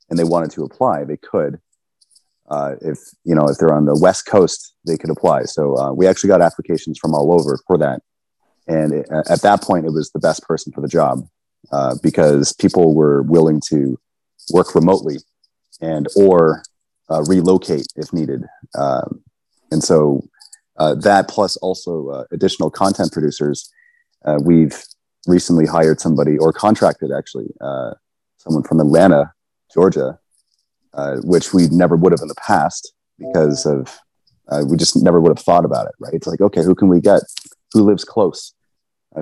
[0.10, 1.60] and they wanted to apply, they could.
[2.50, 5.44] Uh, if you know if they're on the west coast, they could apply.
[5.44, 8.02] So uh, we actually got applications from all over for that.
[8.68, 11.28] And it, at that point, it was the best person for the job
[11.72, 14.00] uh, because people were willing to
[14.52, 15.18] work remotely
[15.82, 16.64] and or
[17.10, 18.46] uh, relocate if needed.
[18.76, 19.22] Um,
[19.72, 20.24] and so
[20.78, 23.72] uh, that plus also uh, additional content producers.
[24.26, 24.84] Uh, we've
[25.28, 27.92] recently hired somebody or contracted actually uh,
[28.38, 29.32] someone from Atlanta,
[29.74, 30.20] Georgia,
[30.94, 34.00] uh, which we never would have in the past because of
[34.68, 35.94] we just never would have thought about it.
[36.00, 36.14] Right?
[36.14, 37.22] It's like okay, who can we get?
[37.74, 38.54] Who lives close?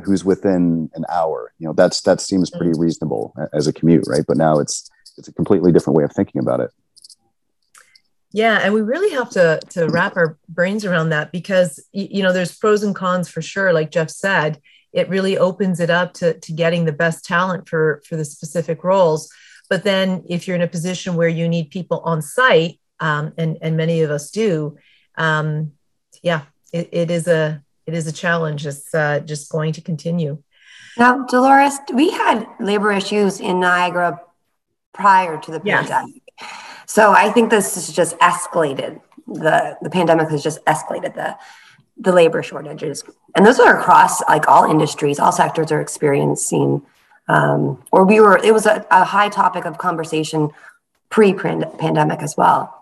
[0.03, 1.53] who's within an hour?
[1.59, 4.23] You know, that's that seems pretty reasonable as a commute, right?
[4.27, 6.71] But now it's it's a completely different way of thinking about it.
[8.31, 12.33] Yeah and we really have to to wrap our brains around that because you know
[12.33, 13.73] there's pros and cons for sure.
[13.73, 14.61] Like jeff said
[14.93, 18.83] it really opens it up to, to getting the best talent for for the specific
[18.83, 19.31] roles.
[19.69, 23.57] But then if you're in a position where you need people on site um, and
[23.61, 24.77] and many of us do
[25.17, 25.73] um,
[26.21, 26.41] yeah
[26.73, 28.65] it, it is a it is a challenge.
[28.65, 30.43] It's uh, just going to continue.
[30.97, 34.19] Now dolores we had labor issues in niagara
[34.97, 35.87] prior to the yes.
[35.87, 36.21] pandemic.
[36.85, 39.01] So I think this has just escalated.
[39.27, 41.37] The the pandemic has just escalated the
[41.97, 43.03] the labor shortages,
[43.35, 46.81] and those are across like all industries, all sectors are experiencing.
[47.29, 50.49] Um, or we were, it was a, a high topic of conversation
[51.09, 52.76] pre-pandemic as well.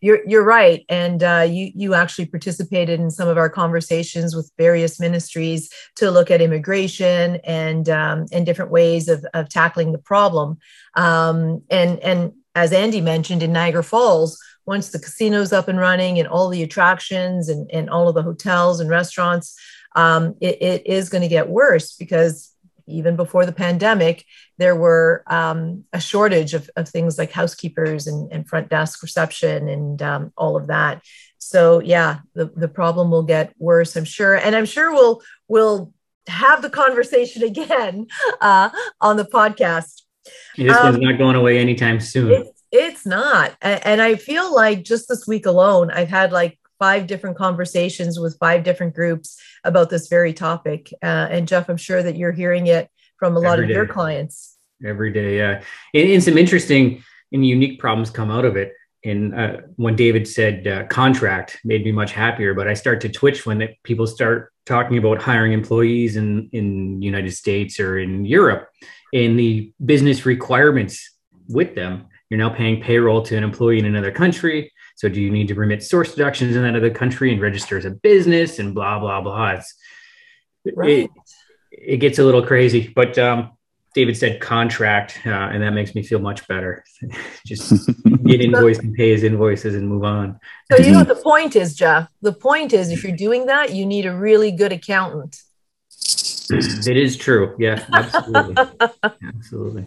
[0.00, 4.50] You're you're right, and uh, you you actually participated in some of our conversations with
[4.58, 9.98] various ministries to look at immigration and um, and different ways of of tackling the
[9.98, 10.58] problem.
[10.94, 16.18] Um, and and as Andy mentioned in Niagara Falls, once the casinos up and running
[16.18, 19.58] and all the attractions and and all of the hotels and restaurants,
[19.96, 22.53] um, it, it is going to get worse because
[22.86, 24.24] even before the pandemic,
[24.58, 29.68] there were um, a shortage of, of things like housekeepers and, and front desk reception
[29.68, 31.02] and um, all of that.
[31.38, 34.34] So yeah, the, the problem will get worse, I'm sure.
[34.34, 35.92] And I'm sure we'll we'll
[36.26, 38.06] have the conversation again
[38.40, 38.70] uh,
[39.00, 40.02] on the podcast.
[40.56, 42.32] This um, one's not going away anytime soon.
[42.32, 43.54] It's, it's not.
[43.60, 48.36] And I feel like just this week alone, I've had like five different conversations with
[48.38, 50.92] five different groups about this very topic.
[51.02, 53.74] Uh, and Jeff, I'm sure that you're hearing it from a lot Every of day.
[53.74, 54.58] your clients.
[54.84, 55.62] Every day, yeah.
[55.94, 58.74] And, and, some interesting and unique problems come out of it.
[59.02, 63.08] And uh, when David said uh, contract made me much happier, but I start to
[63.08, 68.26] twitch when it, people start talking about hiring employees in in United States or in
[68.26, 68.68] Europe,
[69.12, 70.94] and the business requirements
[71.48, 71.92] with them.
[72.28, 75.54] You're now paying payroll to an employee in another country so do you need to
[75.54, 79.20] remit source deductions in that other country and register as a business and blah blah
[79.20, 79.50] blah?
[79.50, 79.74] It's
[80.74, 80.88] right.
[80.90, 81.10] it,
[81.70, 83.50] it gets a little crazy, but um,
[83.94, 86.84] David said contract, uh, and that makes me feel much better.
[87.46, 87.88] Just
[88.24, 90.38] get invoiced and pay his invoices and move on.
[90.70, 92.08] So you know what the point is, Jeff.
[92.20, 95.40] The point is, if you're doing that, you need a really good accountant.
[96.50, 97.54] It is true.
[97.58, 98.66] Yeah, absolutely,
[99.22, 99.86] absolutely.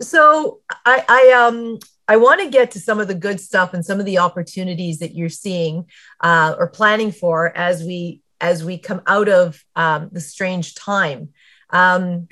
[0.00, 3.84] So I, I um I want to get to some of the good stuff and
[3.84, 5.86] some of the opportunities that you're seeing
[6.20, 11.30] uh, or planning for as we as we come out of um, the strange time.
[11.70, 12.28] Um,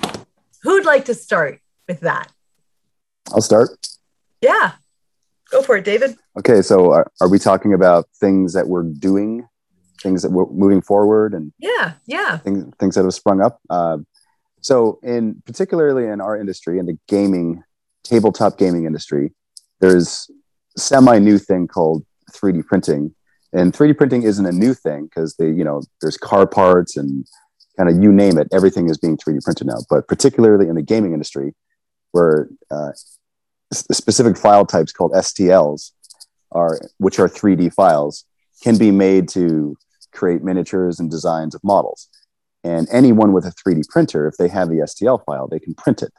[0.63, 2.31] who'd like to start with that?
[3.33, 3.71] I'll start.
[4.43, 4.73] Yeah,
[5.51, 6.17] go for it, David.
[6.39, 9.49] Okay, so are, are we talking about things that we're doing,
[10.03, 13.61] things that we're moving forward, and yeah, yeah, things things that have sprung up?
[13.71, 13.99] Uh,
[14.61, 17.63] so, in particularly in our industry, in the gaming
[18.05, 19.33] tabletop gaming industry,
[19.83, 20.31] there's
[20.79, 23.15] semi new thing called 3D printing.
[23.53, 27.27] And 3D printing isn't a new thing because they, you know, there's car parts and
[27.77, 29.79] kind of you name it, everything is being 3D printed now.
[29.91, 31.55] But particularly in the gaming industry,
[32.13, 32.93] where uh,
[33.73, 35.91] specific file types called STLs
[36.53, 38.25] are, which are 3D files,
[38.63, 39.77] can be made to
[40.13, 42.09] create miniatures and designs of models.
[42.65, 46.03] And anyone with a 3D printer, if they have the STL file, they can print
[46.03, 46.13] it.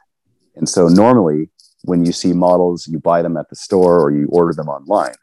[0.54, 1.48] And so normally
[1.84, 5.14] when you see models, you buy them at the store or you order them online.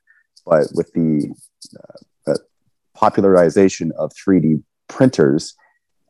[0.46, 1.34] But with the
[1.78, 2.38] uh, uh
[2.96, 5.56] popularization of 3D printers,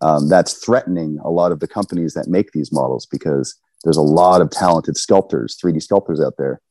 [0.01, 4.01] um, that's threatening a lot of the companies that make these models because there's a
[4.01, 6.61] lot of talented sculptors, 3D sculptors out there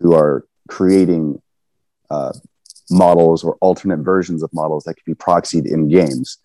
[0.00, 1.40] who are creating
[2.10, 2.32] uh,
[2.90, 6.38] models or alternate versions of models that can be proxied in games.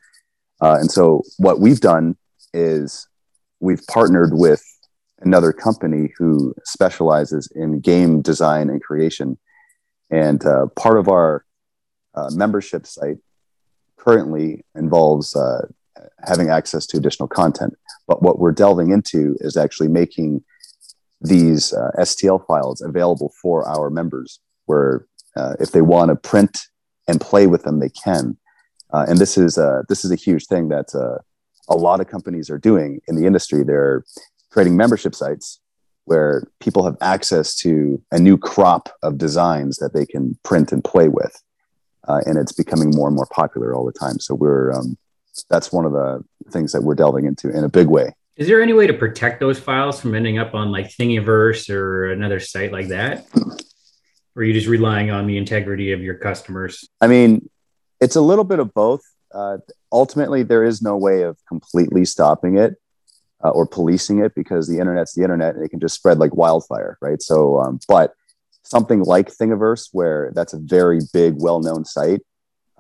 [0.61, 2.17] Uh, and so, what we've done
[2.53, 3.07] is
[3.59, 4.63] we've partnered with
[5.21, 9.37] another company who specializes in game design and creation.
[10.09, 11.45] And uh, part of our
[12.15, 13.17] uh, membership site
[13.97, 15.67] currently involves uh,
[16.25, 17.75] having access to additional content.
[18.07, 20.43] But what we're delving into is actually making
[21.21, 25.05] these uh, STL files available for our members, where
[25.35, 26.61] uh, if they want to print
[27.07, 28.37] and play with them, they can.
[28.91, 30.87] Uh, and this is this is a huge thing that
[31.69, 33.63] a lot of companies are doing in the industry.
[33.63, 34.03] They're
[34.51, 35.59] creating membership sites
[36.05, 40.83] where people have access to a new crop of designs that they can print and
[40.83, 41.41] play with.
[42.07, 44.19] Uh, and it's becoming more and more popular all the time.
[44.19, 44.97] So we're um,
[45.49, 48.15] that's one of the things that we're delving into in a big way.
[48.37, 52.11] Is there any way to protect those files from ending up on like Thingiverse or
[52.11, 53.27] another site like that?
[53.35, 56.87] or are you just relying on the integrity of your customers?
[57.01, 57.49] I mean,
[57.99, 59.01] it's a little bit of both.
[59.31, 59.57] Uh,
[59.91, 62.75] ultimately, there is no way of completely stopping it
[63.43, 66.35] uh, or policing it because the internet's the internet and it can just spread like
[66.35, 67.21] wildfire, right?
[67.21, 68.13] So, um, but
[68.63, 72.21] something like Thingiverse, where that's a very big, well-known site,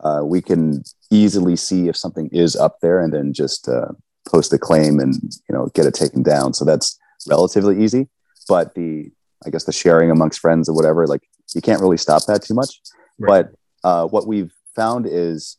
[0.03, 3.89] uh, we can easily see if something is up there and then just uh,
[4.27, 5.15] post a claim and
[5.47, 6.53] you know get it taken down.
[6.53, 8.07] So that's relatively easy.
[8.47, 9.11] But the
[9.45, 12.53] I guess the sharing amongst friends or whatever, like you can't really stop that too
[12.53, 12.81] much.
[13.17, 13.45] Right.
[13.83, 15.57] But uh, what we've found is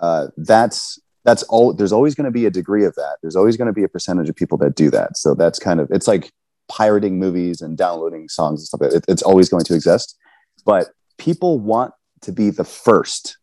[0.00, 0.98] uh, that's
[1.28, 3.18] that's all there's always going to be a degree of that.
[3.20, 5.18] There's always going to be a percentage of people that do that.
[5.18, 6.32] So that's kind of it's like
[6.68, 10.16] pirating movies and downloading songs and stuff it, it's always going to exist.
[10.64, 13.36] But people want to be the first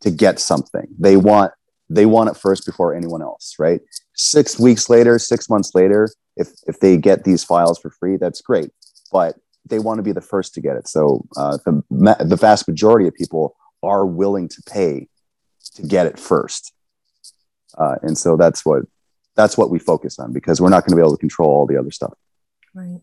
[0.00, 0.86] to get something.
[0.98, 1.52] They want
[1.90, 3.82] they want it first before anyone else right?
[4.14, 6.08] Six weeks later six months later
[6.38, 8.70] if if they get these files for free that's great.
[9.12, 10.88] But they want to be the first to get it.
[10.88, 11.82] So uh, the
[12.24, 15.08] the vast majority of people are willing to pay
[15.74, 16.72] to get it first,
[17.76, 18.82] uh, and so that's what
[19.34, 21.66] that's what we focus on because we're not going to be able to control all
[21.66, 22.14] the other stuff.
[22.74, 23.00] Right.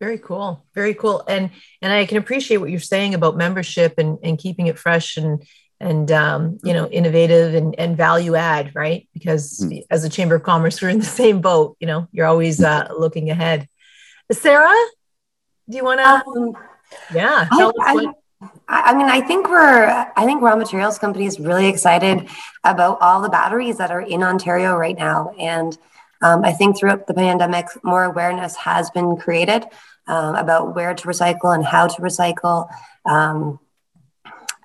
[0.00, 0.64] Very cool.
[0.74, 1.24] Very cool.
[1.26, 1.50] And
[1.82, 5.42] and I can appreciate what you're saying about membership and and keeping it fresh and
[5.80, 9.82] and um, you know innovative and, and value add right because mm.
[9.90, 12.88] as a chamber of commerce we're in the same boat you know you're always uh,
[12.96, 13.68] looking ahead
[14.32, 14.74] sarah
[15.68, 16.56] do you want to um,
[17.14, 18.06] yeah I, I,
[18.68, 22.28] I, mean i think we're i think raw materials company is really excited
[22.62, 25.34] about all the batteries that are in ontario right now.
[25.38, 25.76] And
[26.22, 29.64] um, i think throughout the pandemic more awareness has been created
[30.08, 32.68] um, about where to recycle and how to recycle.
[33.04, 33.60] Um,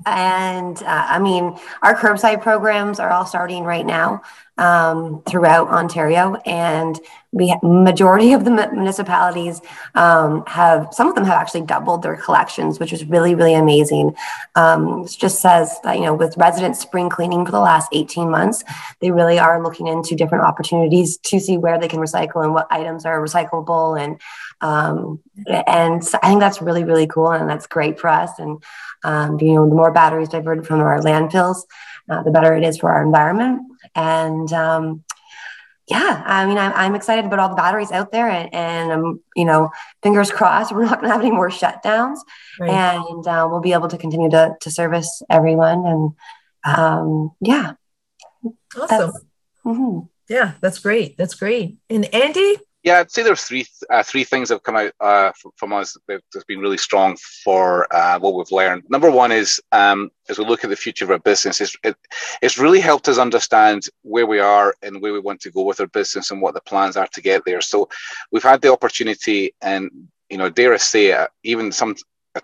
[0.06, 4.22] and uh, I mean, our curbside programs are all starting right now
[4.58, 7.00] um, throughout Ontario, and
[7.32, 9.60] we majority of the municipalities
[9.96, 14.16] um, have some of them have actually doubled their collections, which is really really amazing.
[14.56, 18.30] Um, it just says that you know with residents spring cleaning for the last 18
[18.30, 18.64] months,
[19.00, 22.68] they really are looking into different opportunities to see where they can recycle and what
[22.72, 24.22] items are recyclable, and
[24.62, 28.38] um, and I think that's really really cool, and that's great for us.
[28.38, 28.64] And
[29.04, 31.64] um, you know, the more batteries diverted from our landfills,
[32.10, 33.62] uh, the better it is for our environment.
[33.96, 35.04] And um,
[35.88, 39.20] yeah, I mean, I'm, I'm, excited about all the batteries out there, and, and um,
[39.36, 39.70] you know,
[40.02, 42.20] fingers crossed, we're not going to have any more shutdowns,
[42.60, 42.70] right.
[42.70, 45.86] and uh, we'll be able to continue to to service everyone.
[45.86, 46.12] And
[46.66, 47.74] um, yeah,
[48.78, 49.12] awesome.
[49.66, 50.00] Mm-hmm.
[50.30, 51.18] Yeah, that's great.
[51.18, 51.78] That's great.
[51.90, 55.32] And Andy, yeah, I'd say there's three uh, three things that have come out uh,
[55.56, 58.84] from, us that's been really strong for uh, what we've learned.
[58.90, 61.96] Number one is um, as we look at the future of our business, it's, it,
[62.42, 65.80] it's really helped us understand where we are and where we want to go with
[65.80, 67.62] our business and what the plans are to get there.
[67.62, 67.88] So
[68.32, 69.90] we've had the opportunity, and
[70.30, 71.96] you know, dare I say, even some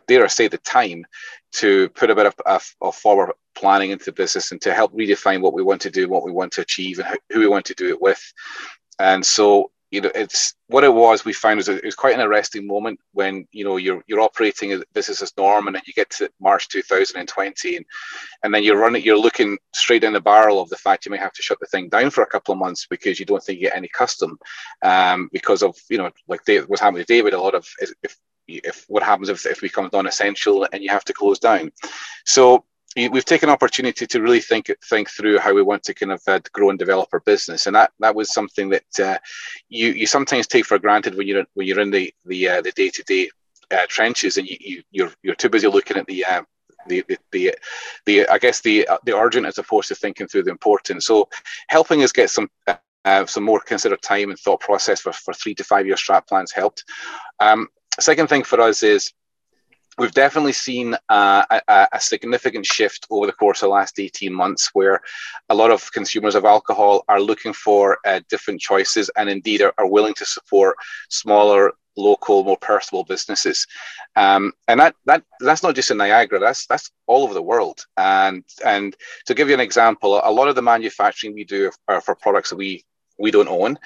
[0.07, 1.05] dare I say, the time
[1.51, 4.93] to put a bit of, of, of forward planning into the business and to help
[4.93, 7.65] redefine what we want to do, what we want to achieve, and who we want
[7.65, 8.21] to do it with.
[8.99, 11.25] And so you know, it's what it was.
[11.25, 14.81] We found was it was quite an arresting moment when you know you're you're operating
[14.93, 17.85] business as norm, and then you get to March 2020, and
[18.43, 21.17] and then you're running, you're looking straight in the barrel of the fact you may
[21.17, 23.59] have to shut the thing down for a couple of months because you don't think
[23.59, 24.37] you get any custom,
[24.83, 28.15] um, because of you know like Dave, was happening to David, a lot of if
[28.47, 31.71] if what happens if, if becomes non-essential and you have to close down.
[32.25, 32.65] So
[33.07, 36.39] we've taken opportunity to really think think through how we want to kind of uh,
[36.51, 39.17] grow and develop our business, and that that was something that uh,
[39.69, 42.71] you you sometimes take for granted when you're when you're in the the uh, the
[42.71, 43.29] day to day
[43.87, 46.41] trenches, and you, you you're you're too busy looking at the uh,
[46.87, 47.55] the, the, the,
[48.05, 51.03] the, I guess the uh, the urgent as opposed to thinking through the important.
[51.03, 51.29] So,
[51.67, 55.55] helping us get some uh, some more considered time and thought process for, for three
[55.55, 56.83] to five year strat plans helped.
[57.39, 57.67] Um,
[57.99, 59.13] second thing for us is
[59.99, 64.33] we've definitely seen uh, a, a, significant shift over the course of the last 18
[64.33, 65.01] months where
[65.49, 69.73] a lot of consumers of alcohol are looking for uh, different choices and indeed are,
[69.77, 70.77] are, willing to support
[71.09, 73.67] smaller local more personal businesses.
[74.15, 77.85] Um, and that, that that's not just in niagara that's that's all over the world.
[77.97, 78.95] And and
[79.25, 82.51] to give you an example a lot of the manufacturing we do are for products
[82.51, 82.83] that we
[83.17, 83.77] we don't own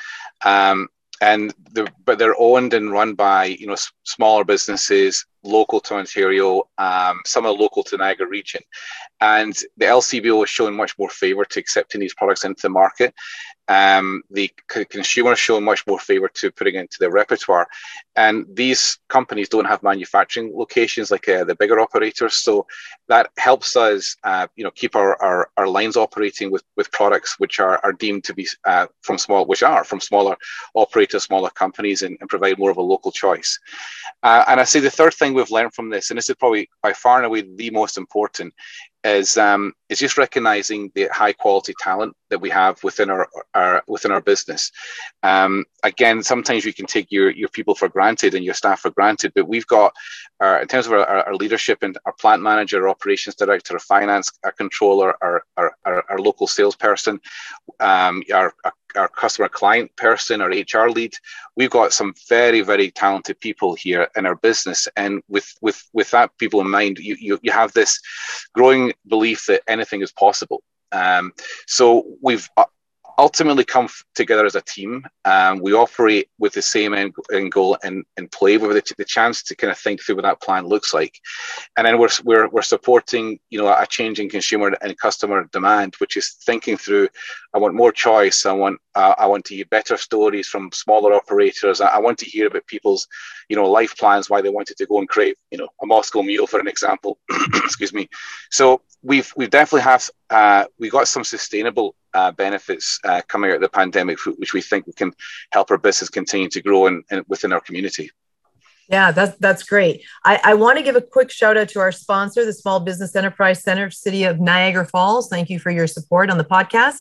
[0.46, 0.88] um,
[1.22, 6.64] and the, but they're owned and run by you know smaller businesses local to Ontario,
[6.78, 8.62] um, some are local to Niagara region,
[9.22, 13.14] and the LCBO is showing much more favour to accepting these products into the market
[13.68, 17.68] um, the c- consumer showing much more favor to putting into their repertoire.
[18.16, 22.68] And these companies don't have manufacturing locations like uh, the bigger operators, so
[23.08, 27.40] that helps us, uh, you know, keep our, our, our, lines operating with, with products
[27.40, 30.36] which are, are deemed to be uh, from small, which are from smaller
[30.76, 33.60] operators, smaller companies, and, and provide more of a local choice.
[34.22, 36.70] Uh, and I say the third thing we've learned from this, and this is probably
[36.82, 38.54] by far and away the most important,
[39.04, 43.84] is um, is just recognizing the high quality talent that we have within our, our
[43.88, 44.72] within our business.
[45.22, 48.90] Um, again, sometimes you can take your your people for granted and your staff for
[48.90, 49.94] granted, but we've got
[50.40, 53.80] our, in terms of our, our leadership and our plant manager, our operations director, our
[53.80, 57.22] finance, our controller, our our, our, our local salesperson,
[57.80, 61.16] um, our, our our customer client person, our HR lead.
[61.56, 64.88] We've got some very, very talented people here in our business.
[64.96, 68.00] And with with with that people in mind, you you, you have this
[68.54, 70.64] growing belief that anything is possible.
[70.94, 71.34] Um,
[71.68, 72.66] so we've uh,
[73.18, 75.06] ultimately come f- together as a team.
[75.26, 79.06] Um, we operate with the same end, end goal and, and play with the, the,
[79.06, 81.20] chance to kind of think through what that plan looks like.
[81.78, 86.18] And then we're, we're, we're supporting, you know, a changing consumer and customer demand, which
[86.18, 87.10] is thinking through,
[87.54, 88.46] I want more choice.
[88.46, 91.82] I want, uh, I want to hear better stories from smaller operators.
[91.82, 93.08] I, I, want to hear about people's,
[93.50, 96.24] you know, life plans, why they wanted to go and create, you know, a Moscow
[96.24, 97.20] Mule for an example,
[97.56, 98.10] excuse me.
[98.50, 103.56] So we've, we've definitely have, uh, we got some sustainable uh, benefits uh, coming out
[103.56, 105.12] of the pandemic, which we think we can
[105.52, 108.12] help our business continue to grow and within our community.
[108.90, 110.04] Yeah, that's that's great.
[110.26, 113.16] I, I want to give a quick shout out to our sponsor, the Small Business
[113.16, 115.30] Enterprise Center, City of Niagara Falls.
[115.30, 117.00] Thank you for your support on the podcast.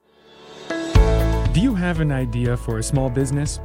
[1.53, 3.61] Do you have an idea for a small business?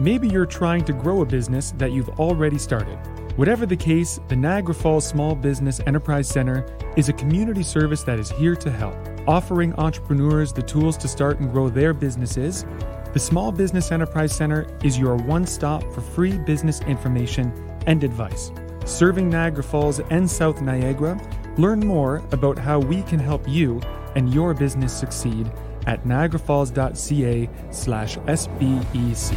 [0.00, 2.98] Maybe you're trying to grow a business that you've already started.
[3.36, 6.64] Whatever the case, the Niagara Falls Small Business Enterprise Center
[6.96, 8.96] is a community service that is here to help,
[9.28, 12.64] offering entrepreneurs the tools to start and grow their businesses.
[13.12, 17.52] The Small Business Enterprise Center is your one stop for free business information
[17.86, 18.52] and advice.
[18.86, 21.20] Serving Niagara Falls and South Niagara,
[21.58, 23.82] learn more about how we can help you
[24.14, 25.52] and your business succeed
[25.86, 29.36] at niagarafalls.ca slash SBEC.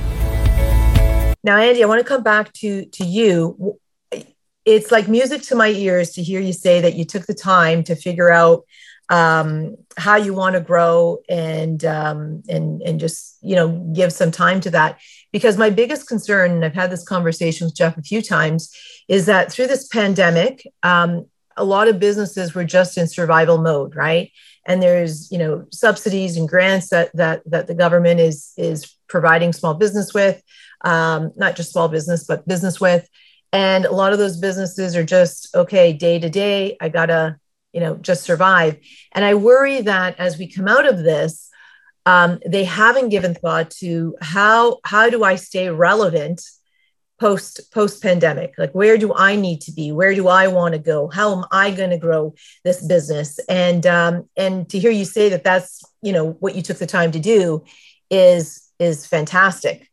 [1.43, 3.77] Now, Andy, I want to come back to, to you
[4.69, 7.83] it's like music to my ears to hear you say that you took the time
[7.85, 8.65] to figure out
[9.09, 14.31] um, how you want to grow and um, and and just you know give some
[14.31, 14.99] time to that.
[15.31, 18.75] Because my biggest concern and i've had this conversation with jeff a few times
[19.07, 23.95] is that through this pandemic um, a lot of businesses were just in survival mode
[23.95, 24.31] right?
[24.65, 29.53] And there's you know subsidies and grants that that that the government is is providing
[29.53, 30.41] small business with
[30.85, 33.07] um, not just small business but business with
[33.51, 37.37] and a lot of those businesses are just okay day to day i gotta
[37.73, 38.77] you know just survive.
[39.13, 41.49] And i worry that as we come out of this
[42.05, 46.41] um, they haven't given thought to how how do i stay relevant
[47.19, 49.91] post post pandemic like where do i need to be?
[49.91, 51.09] Where do i want to go?
[51.09, 52.33] How am i going to grow
[52.63, 53.39] this business?
[53.49, 56.87] And um, and to hear you say that that's you know what you took the
[56.87, 57.63] time to do
[58.09, 59.88] is is fantastic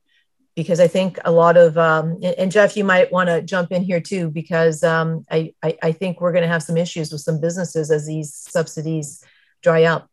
[0.57, 3.85] because I think a lot of um, and Jeff, you might want to jump in
[3.85, 7.21] here too because um, I, I, I think we're going to have some issues with
[7.21, 9.23] some businesses as these subsidies
[9.63, 10.11] dry up.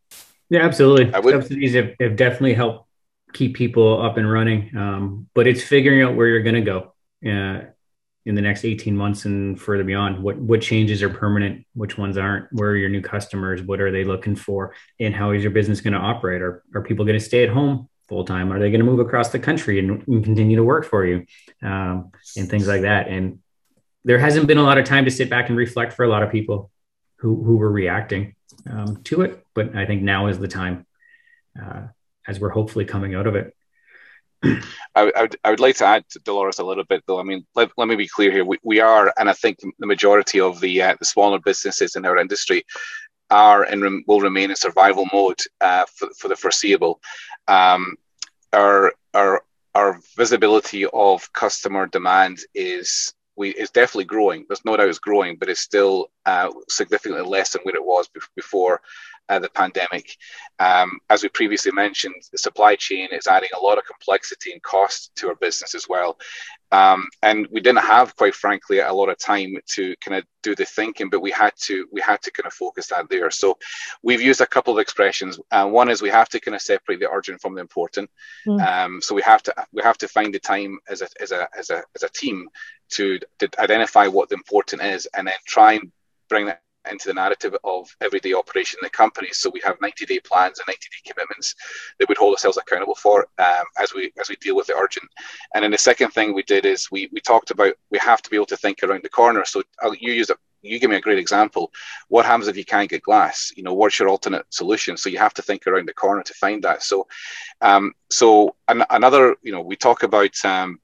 [0.49, 1.11] Yeah, absolutely.
[1.11, 2.87] Subsidies have, have, definitely helped
[3.33, 6.93] keep people up and running, um, but it's figuring out where you're going to go
[7.25, 7.65] uh,
[8.25, 10.21] in the next 18 months and further beyond.
[10.21, 12.51] What what changes are permanent, which ones aren't?
[12.51, 13.61] Where are your new customers?
[13.61, 14.75] What are they looking for?
[14.99, 16.41] And how is your business going to operate?
[16.41, 18.53] Are are people going to stay at home full time?
[18.53, 21.25] Are they going to move across the country and, and continue to work for you?
[21.63, 23.07] Um, and things like that.
[23.07, 23.39] And
[24.05, 26.23] there hasn't been a lot of time to sit back and reflect for a lot
[26.23, 26.69] of people
[27.17, 28.35] who, who were reacting
[28.69, 29.43] um, to it.
[29.55, 30.85] But I think now is the time
[31.61, 31.83] uh,
[32.27, 33.55] as we're hopefully coming out of it.
[34.43, 34.61] I,
[34.95, 37.19] I, would, I would like to add to Dolores a little bit, though.
[37.19, 38.45] I mean, let, let me be clear here.
[38.45, 42.05] We, we are, and I think the majority of the uh, the smaller businesses in
[42.05, 42.65] our industry
[43.29, 46.99] are and rem- will remain in survival mode uh, for, for the foreseeable.
[47.47, 47.95] Um,
[48.53, 49.43] our, our,
[49.75, 54.45] our visibility of customer demand is we is definitely growing.
[54.47, 58.07] There's no doubt it's growing, but it's still uh, significantly less than where it was
[58.35, 58.81] before
[59.29, 60.17] uh, the pandemic.
[60.59, 64.61] Um, as we previously mentioned, the supply chain is adding a lot of complexity and
[64.61, 66.17] cost to our business as well.
[66.71, 70.55] Um, and we didn't have, quite frankly, a lot of time to kind of do
[70.55, 73.29] the thinking, but we had to we had to kind of focus that there.
[73.29, 73.57] So
[74.01, 75.39] we've used a couple of expressions.
[75.51, 78.09] Uh, one is we have to kind of separate the urgent from the important.
[78.47, 78.67] Mm.
[78.67, 81.47] Um, so we have to we have to find the time as a as a
[81.57, 82.49] as a as a team
[82.89, 85.91] to, to identify what the important is, and then try and
[86.27, 89.29] bring that into the narrative of everyday operation in the company.
[89.31, 91.55] So we have 90 day plans and 90 day commitments
[91.99, 95.09] that we'd hold ourselves accountable for um, as we as we deal with the urgent.
[95.53, 98.29] And then the second thing we did is we we talked about we have to
[98.29, 99.45] be able to think around the corner.
[99.45, 100.37] So I'll, you use it.
[100.61, 101.71] You give me a great example.
[102.07, 103.51] What happens if you can't get glass?
[103.55, 104.95] You know, what's your alternate solution?
[104.95, 106.83] So you have to think around the corner to find that.
[106.83, 107.05] So,
[107.59, 110.79] um, so an, another, you know, we talk about um,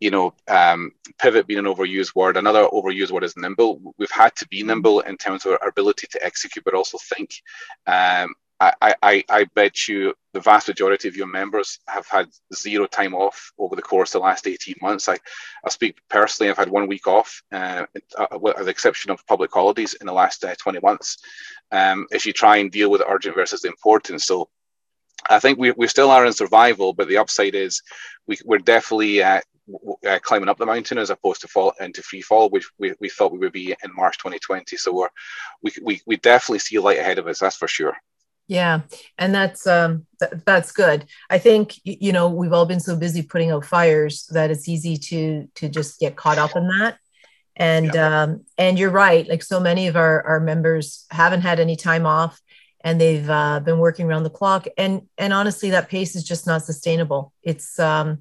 [0.00, 2.36] you know, um, pivot being an overused word.
[2.36, 3.94] Another overused word is nimble.
[3.98, 7.30] We've had to be nimble in terms of our ability to execute, but also think.
[7.86, 12.86] Um, I, I, I bet you the vast majority of your members have had zero
[12.86, 15.08] time off over the course of the last 18 months.
[15.08, 15.16] I,
[15.64, 17.86] I speak personally, I've had one week off, uh,
[18.16, 21.18] uh, with the exception of public holidays in the last uh, 20 months,
[21.70, 24.22] um, as you try and deal with urgent versus the important.
[24.22, 24.48] So
[25.30, 27.82] I think we, we still are in survival, but the upside is
[28.26, 29.40] we, we're definitely uh,
[30.06, 33.08] uh, climbing up the mountain as opposed to fall into free fall, which we, we
[33.08, 34.76] thought we would be in March 2020.
[34.76, 35.08] So we're,
[35.62, 37.96] we, we, we definitely see light ahead of us, that's for sure.
[38.48, 38.80] Yeah,
[39.18, 41.04] and that's um, th- that's good.
[41.28, 44.96] I think you know we've all been so busy putting out fires that it's easy
[44.96, 46.96] to to just get caught up in that.
[47.56, 48.22] And yeah.
[48.22, 49.28] um, and you're right.
[49.28, 52.40] Like so many of our our members haven't had any time off,
[52.82, 54.66] and they've uh, been working around the clock.
[54.78, 57.34] And and honestly, that pace is just not sustainable.
[57.42, 58.20] It's um,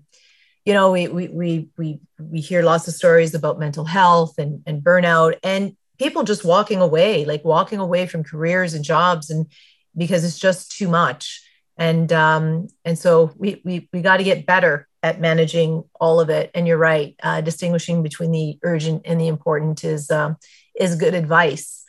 [0.68, 4.62] you know we we we we we hear lots of stories about mental health and
[4.68, 9.48] and burnout and people just walking away, like walking away from careers and jobs and
[9.96, 11.44] because it's just too much.
[11.78, 16.30] And um, and so we we we got to get better at managing all of
[16.30, 16.50] it.
[16.56, 20.38] And you're right, uh, distinguishing between the urgent and the important is um,
[20.80, 21.84] is good advice.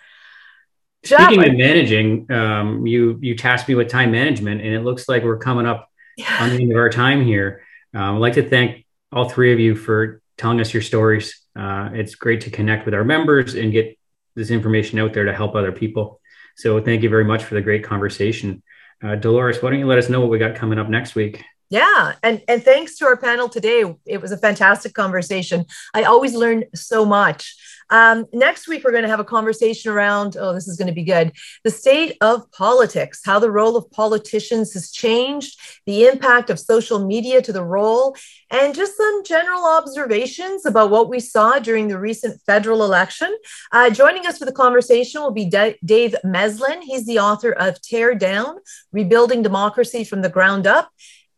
[1.05, 5.23] Speaking of managing, um, you you tasked me with time management, and it looks like
[5.25, 6.37] we're coming up yeah.
[6.41, 7.63] on the end of our time here.
[7.95, 11.41] Um, I'd like to thank all three of you for telling us your stories.
[11.57, 13.99] Uh, it's great to connect with our members and get
[14.35, 16.21] this information out there to help other people.
[16.57, 18.63] So thank you very much for the great conversation.
[19.03, 21.43] Uh, Dolores, why don't you let us know what we got coming up next week?
[21.71, 23.85] Yeah, and and thanks to our panel today.
[24.07, 25.67] It was a fantastic conversation.
[25.93, 27.55] I always learn so much.
[27.91, 30.95] Um, next week, we're going to have a conversation around, oh, this is going to
[30.95, 31.33] be good
[31.65, 37.07] the state of politics, how the role of politicians has changed, the impact of social
[37.07, 38.15] media to the role,
[38.51, 43.35] and just some general observations about what we saw during the recent federal election.
[43.73, 46.83] Uh, joining us for the conversation will be D- Dave Meslin.
[46.83, 48.57] He's the author of Teardown
[48.93, 50.91] Rebuilding Democracy from the Ground Up.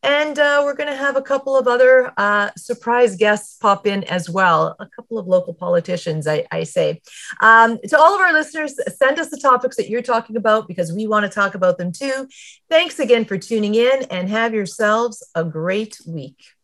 [0.03, 4.05] And uh, we're going to have a couple of other uh, surprise guests pop in
[4.05, 7.03] as well, a couple of local politicians, I, I say.
[7.40, 10.92] Um, to all of our listeners, send us the topics that you're talking about because
[10.92, 12.28] we want to talk about them too.
[12.70, 16.55] Thanks again for tuning in and have yourselves a great week.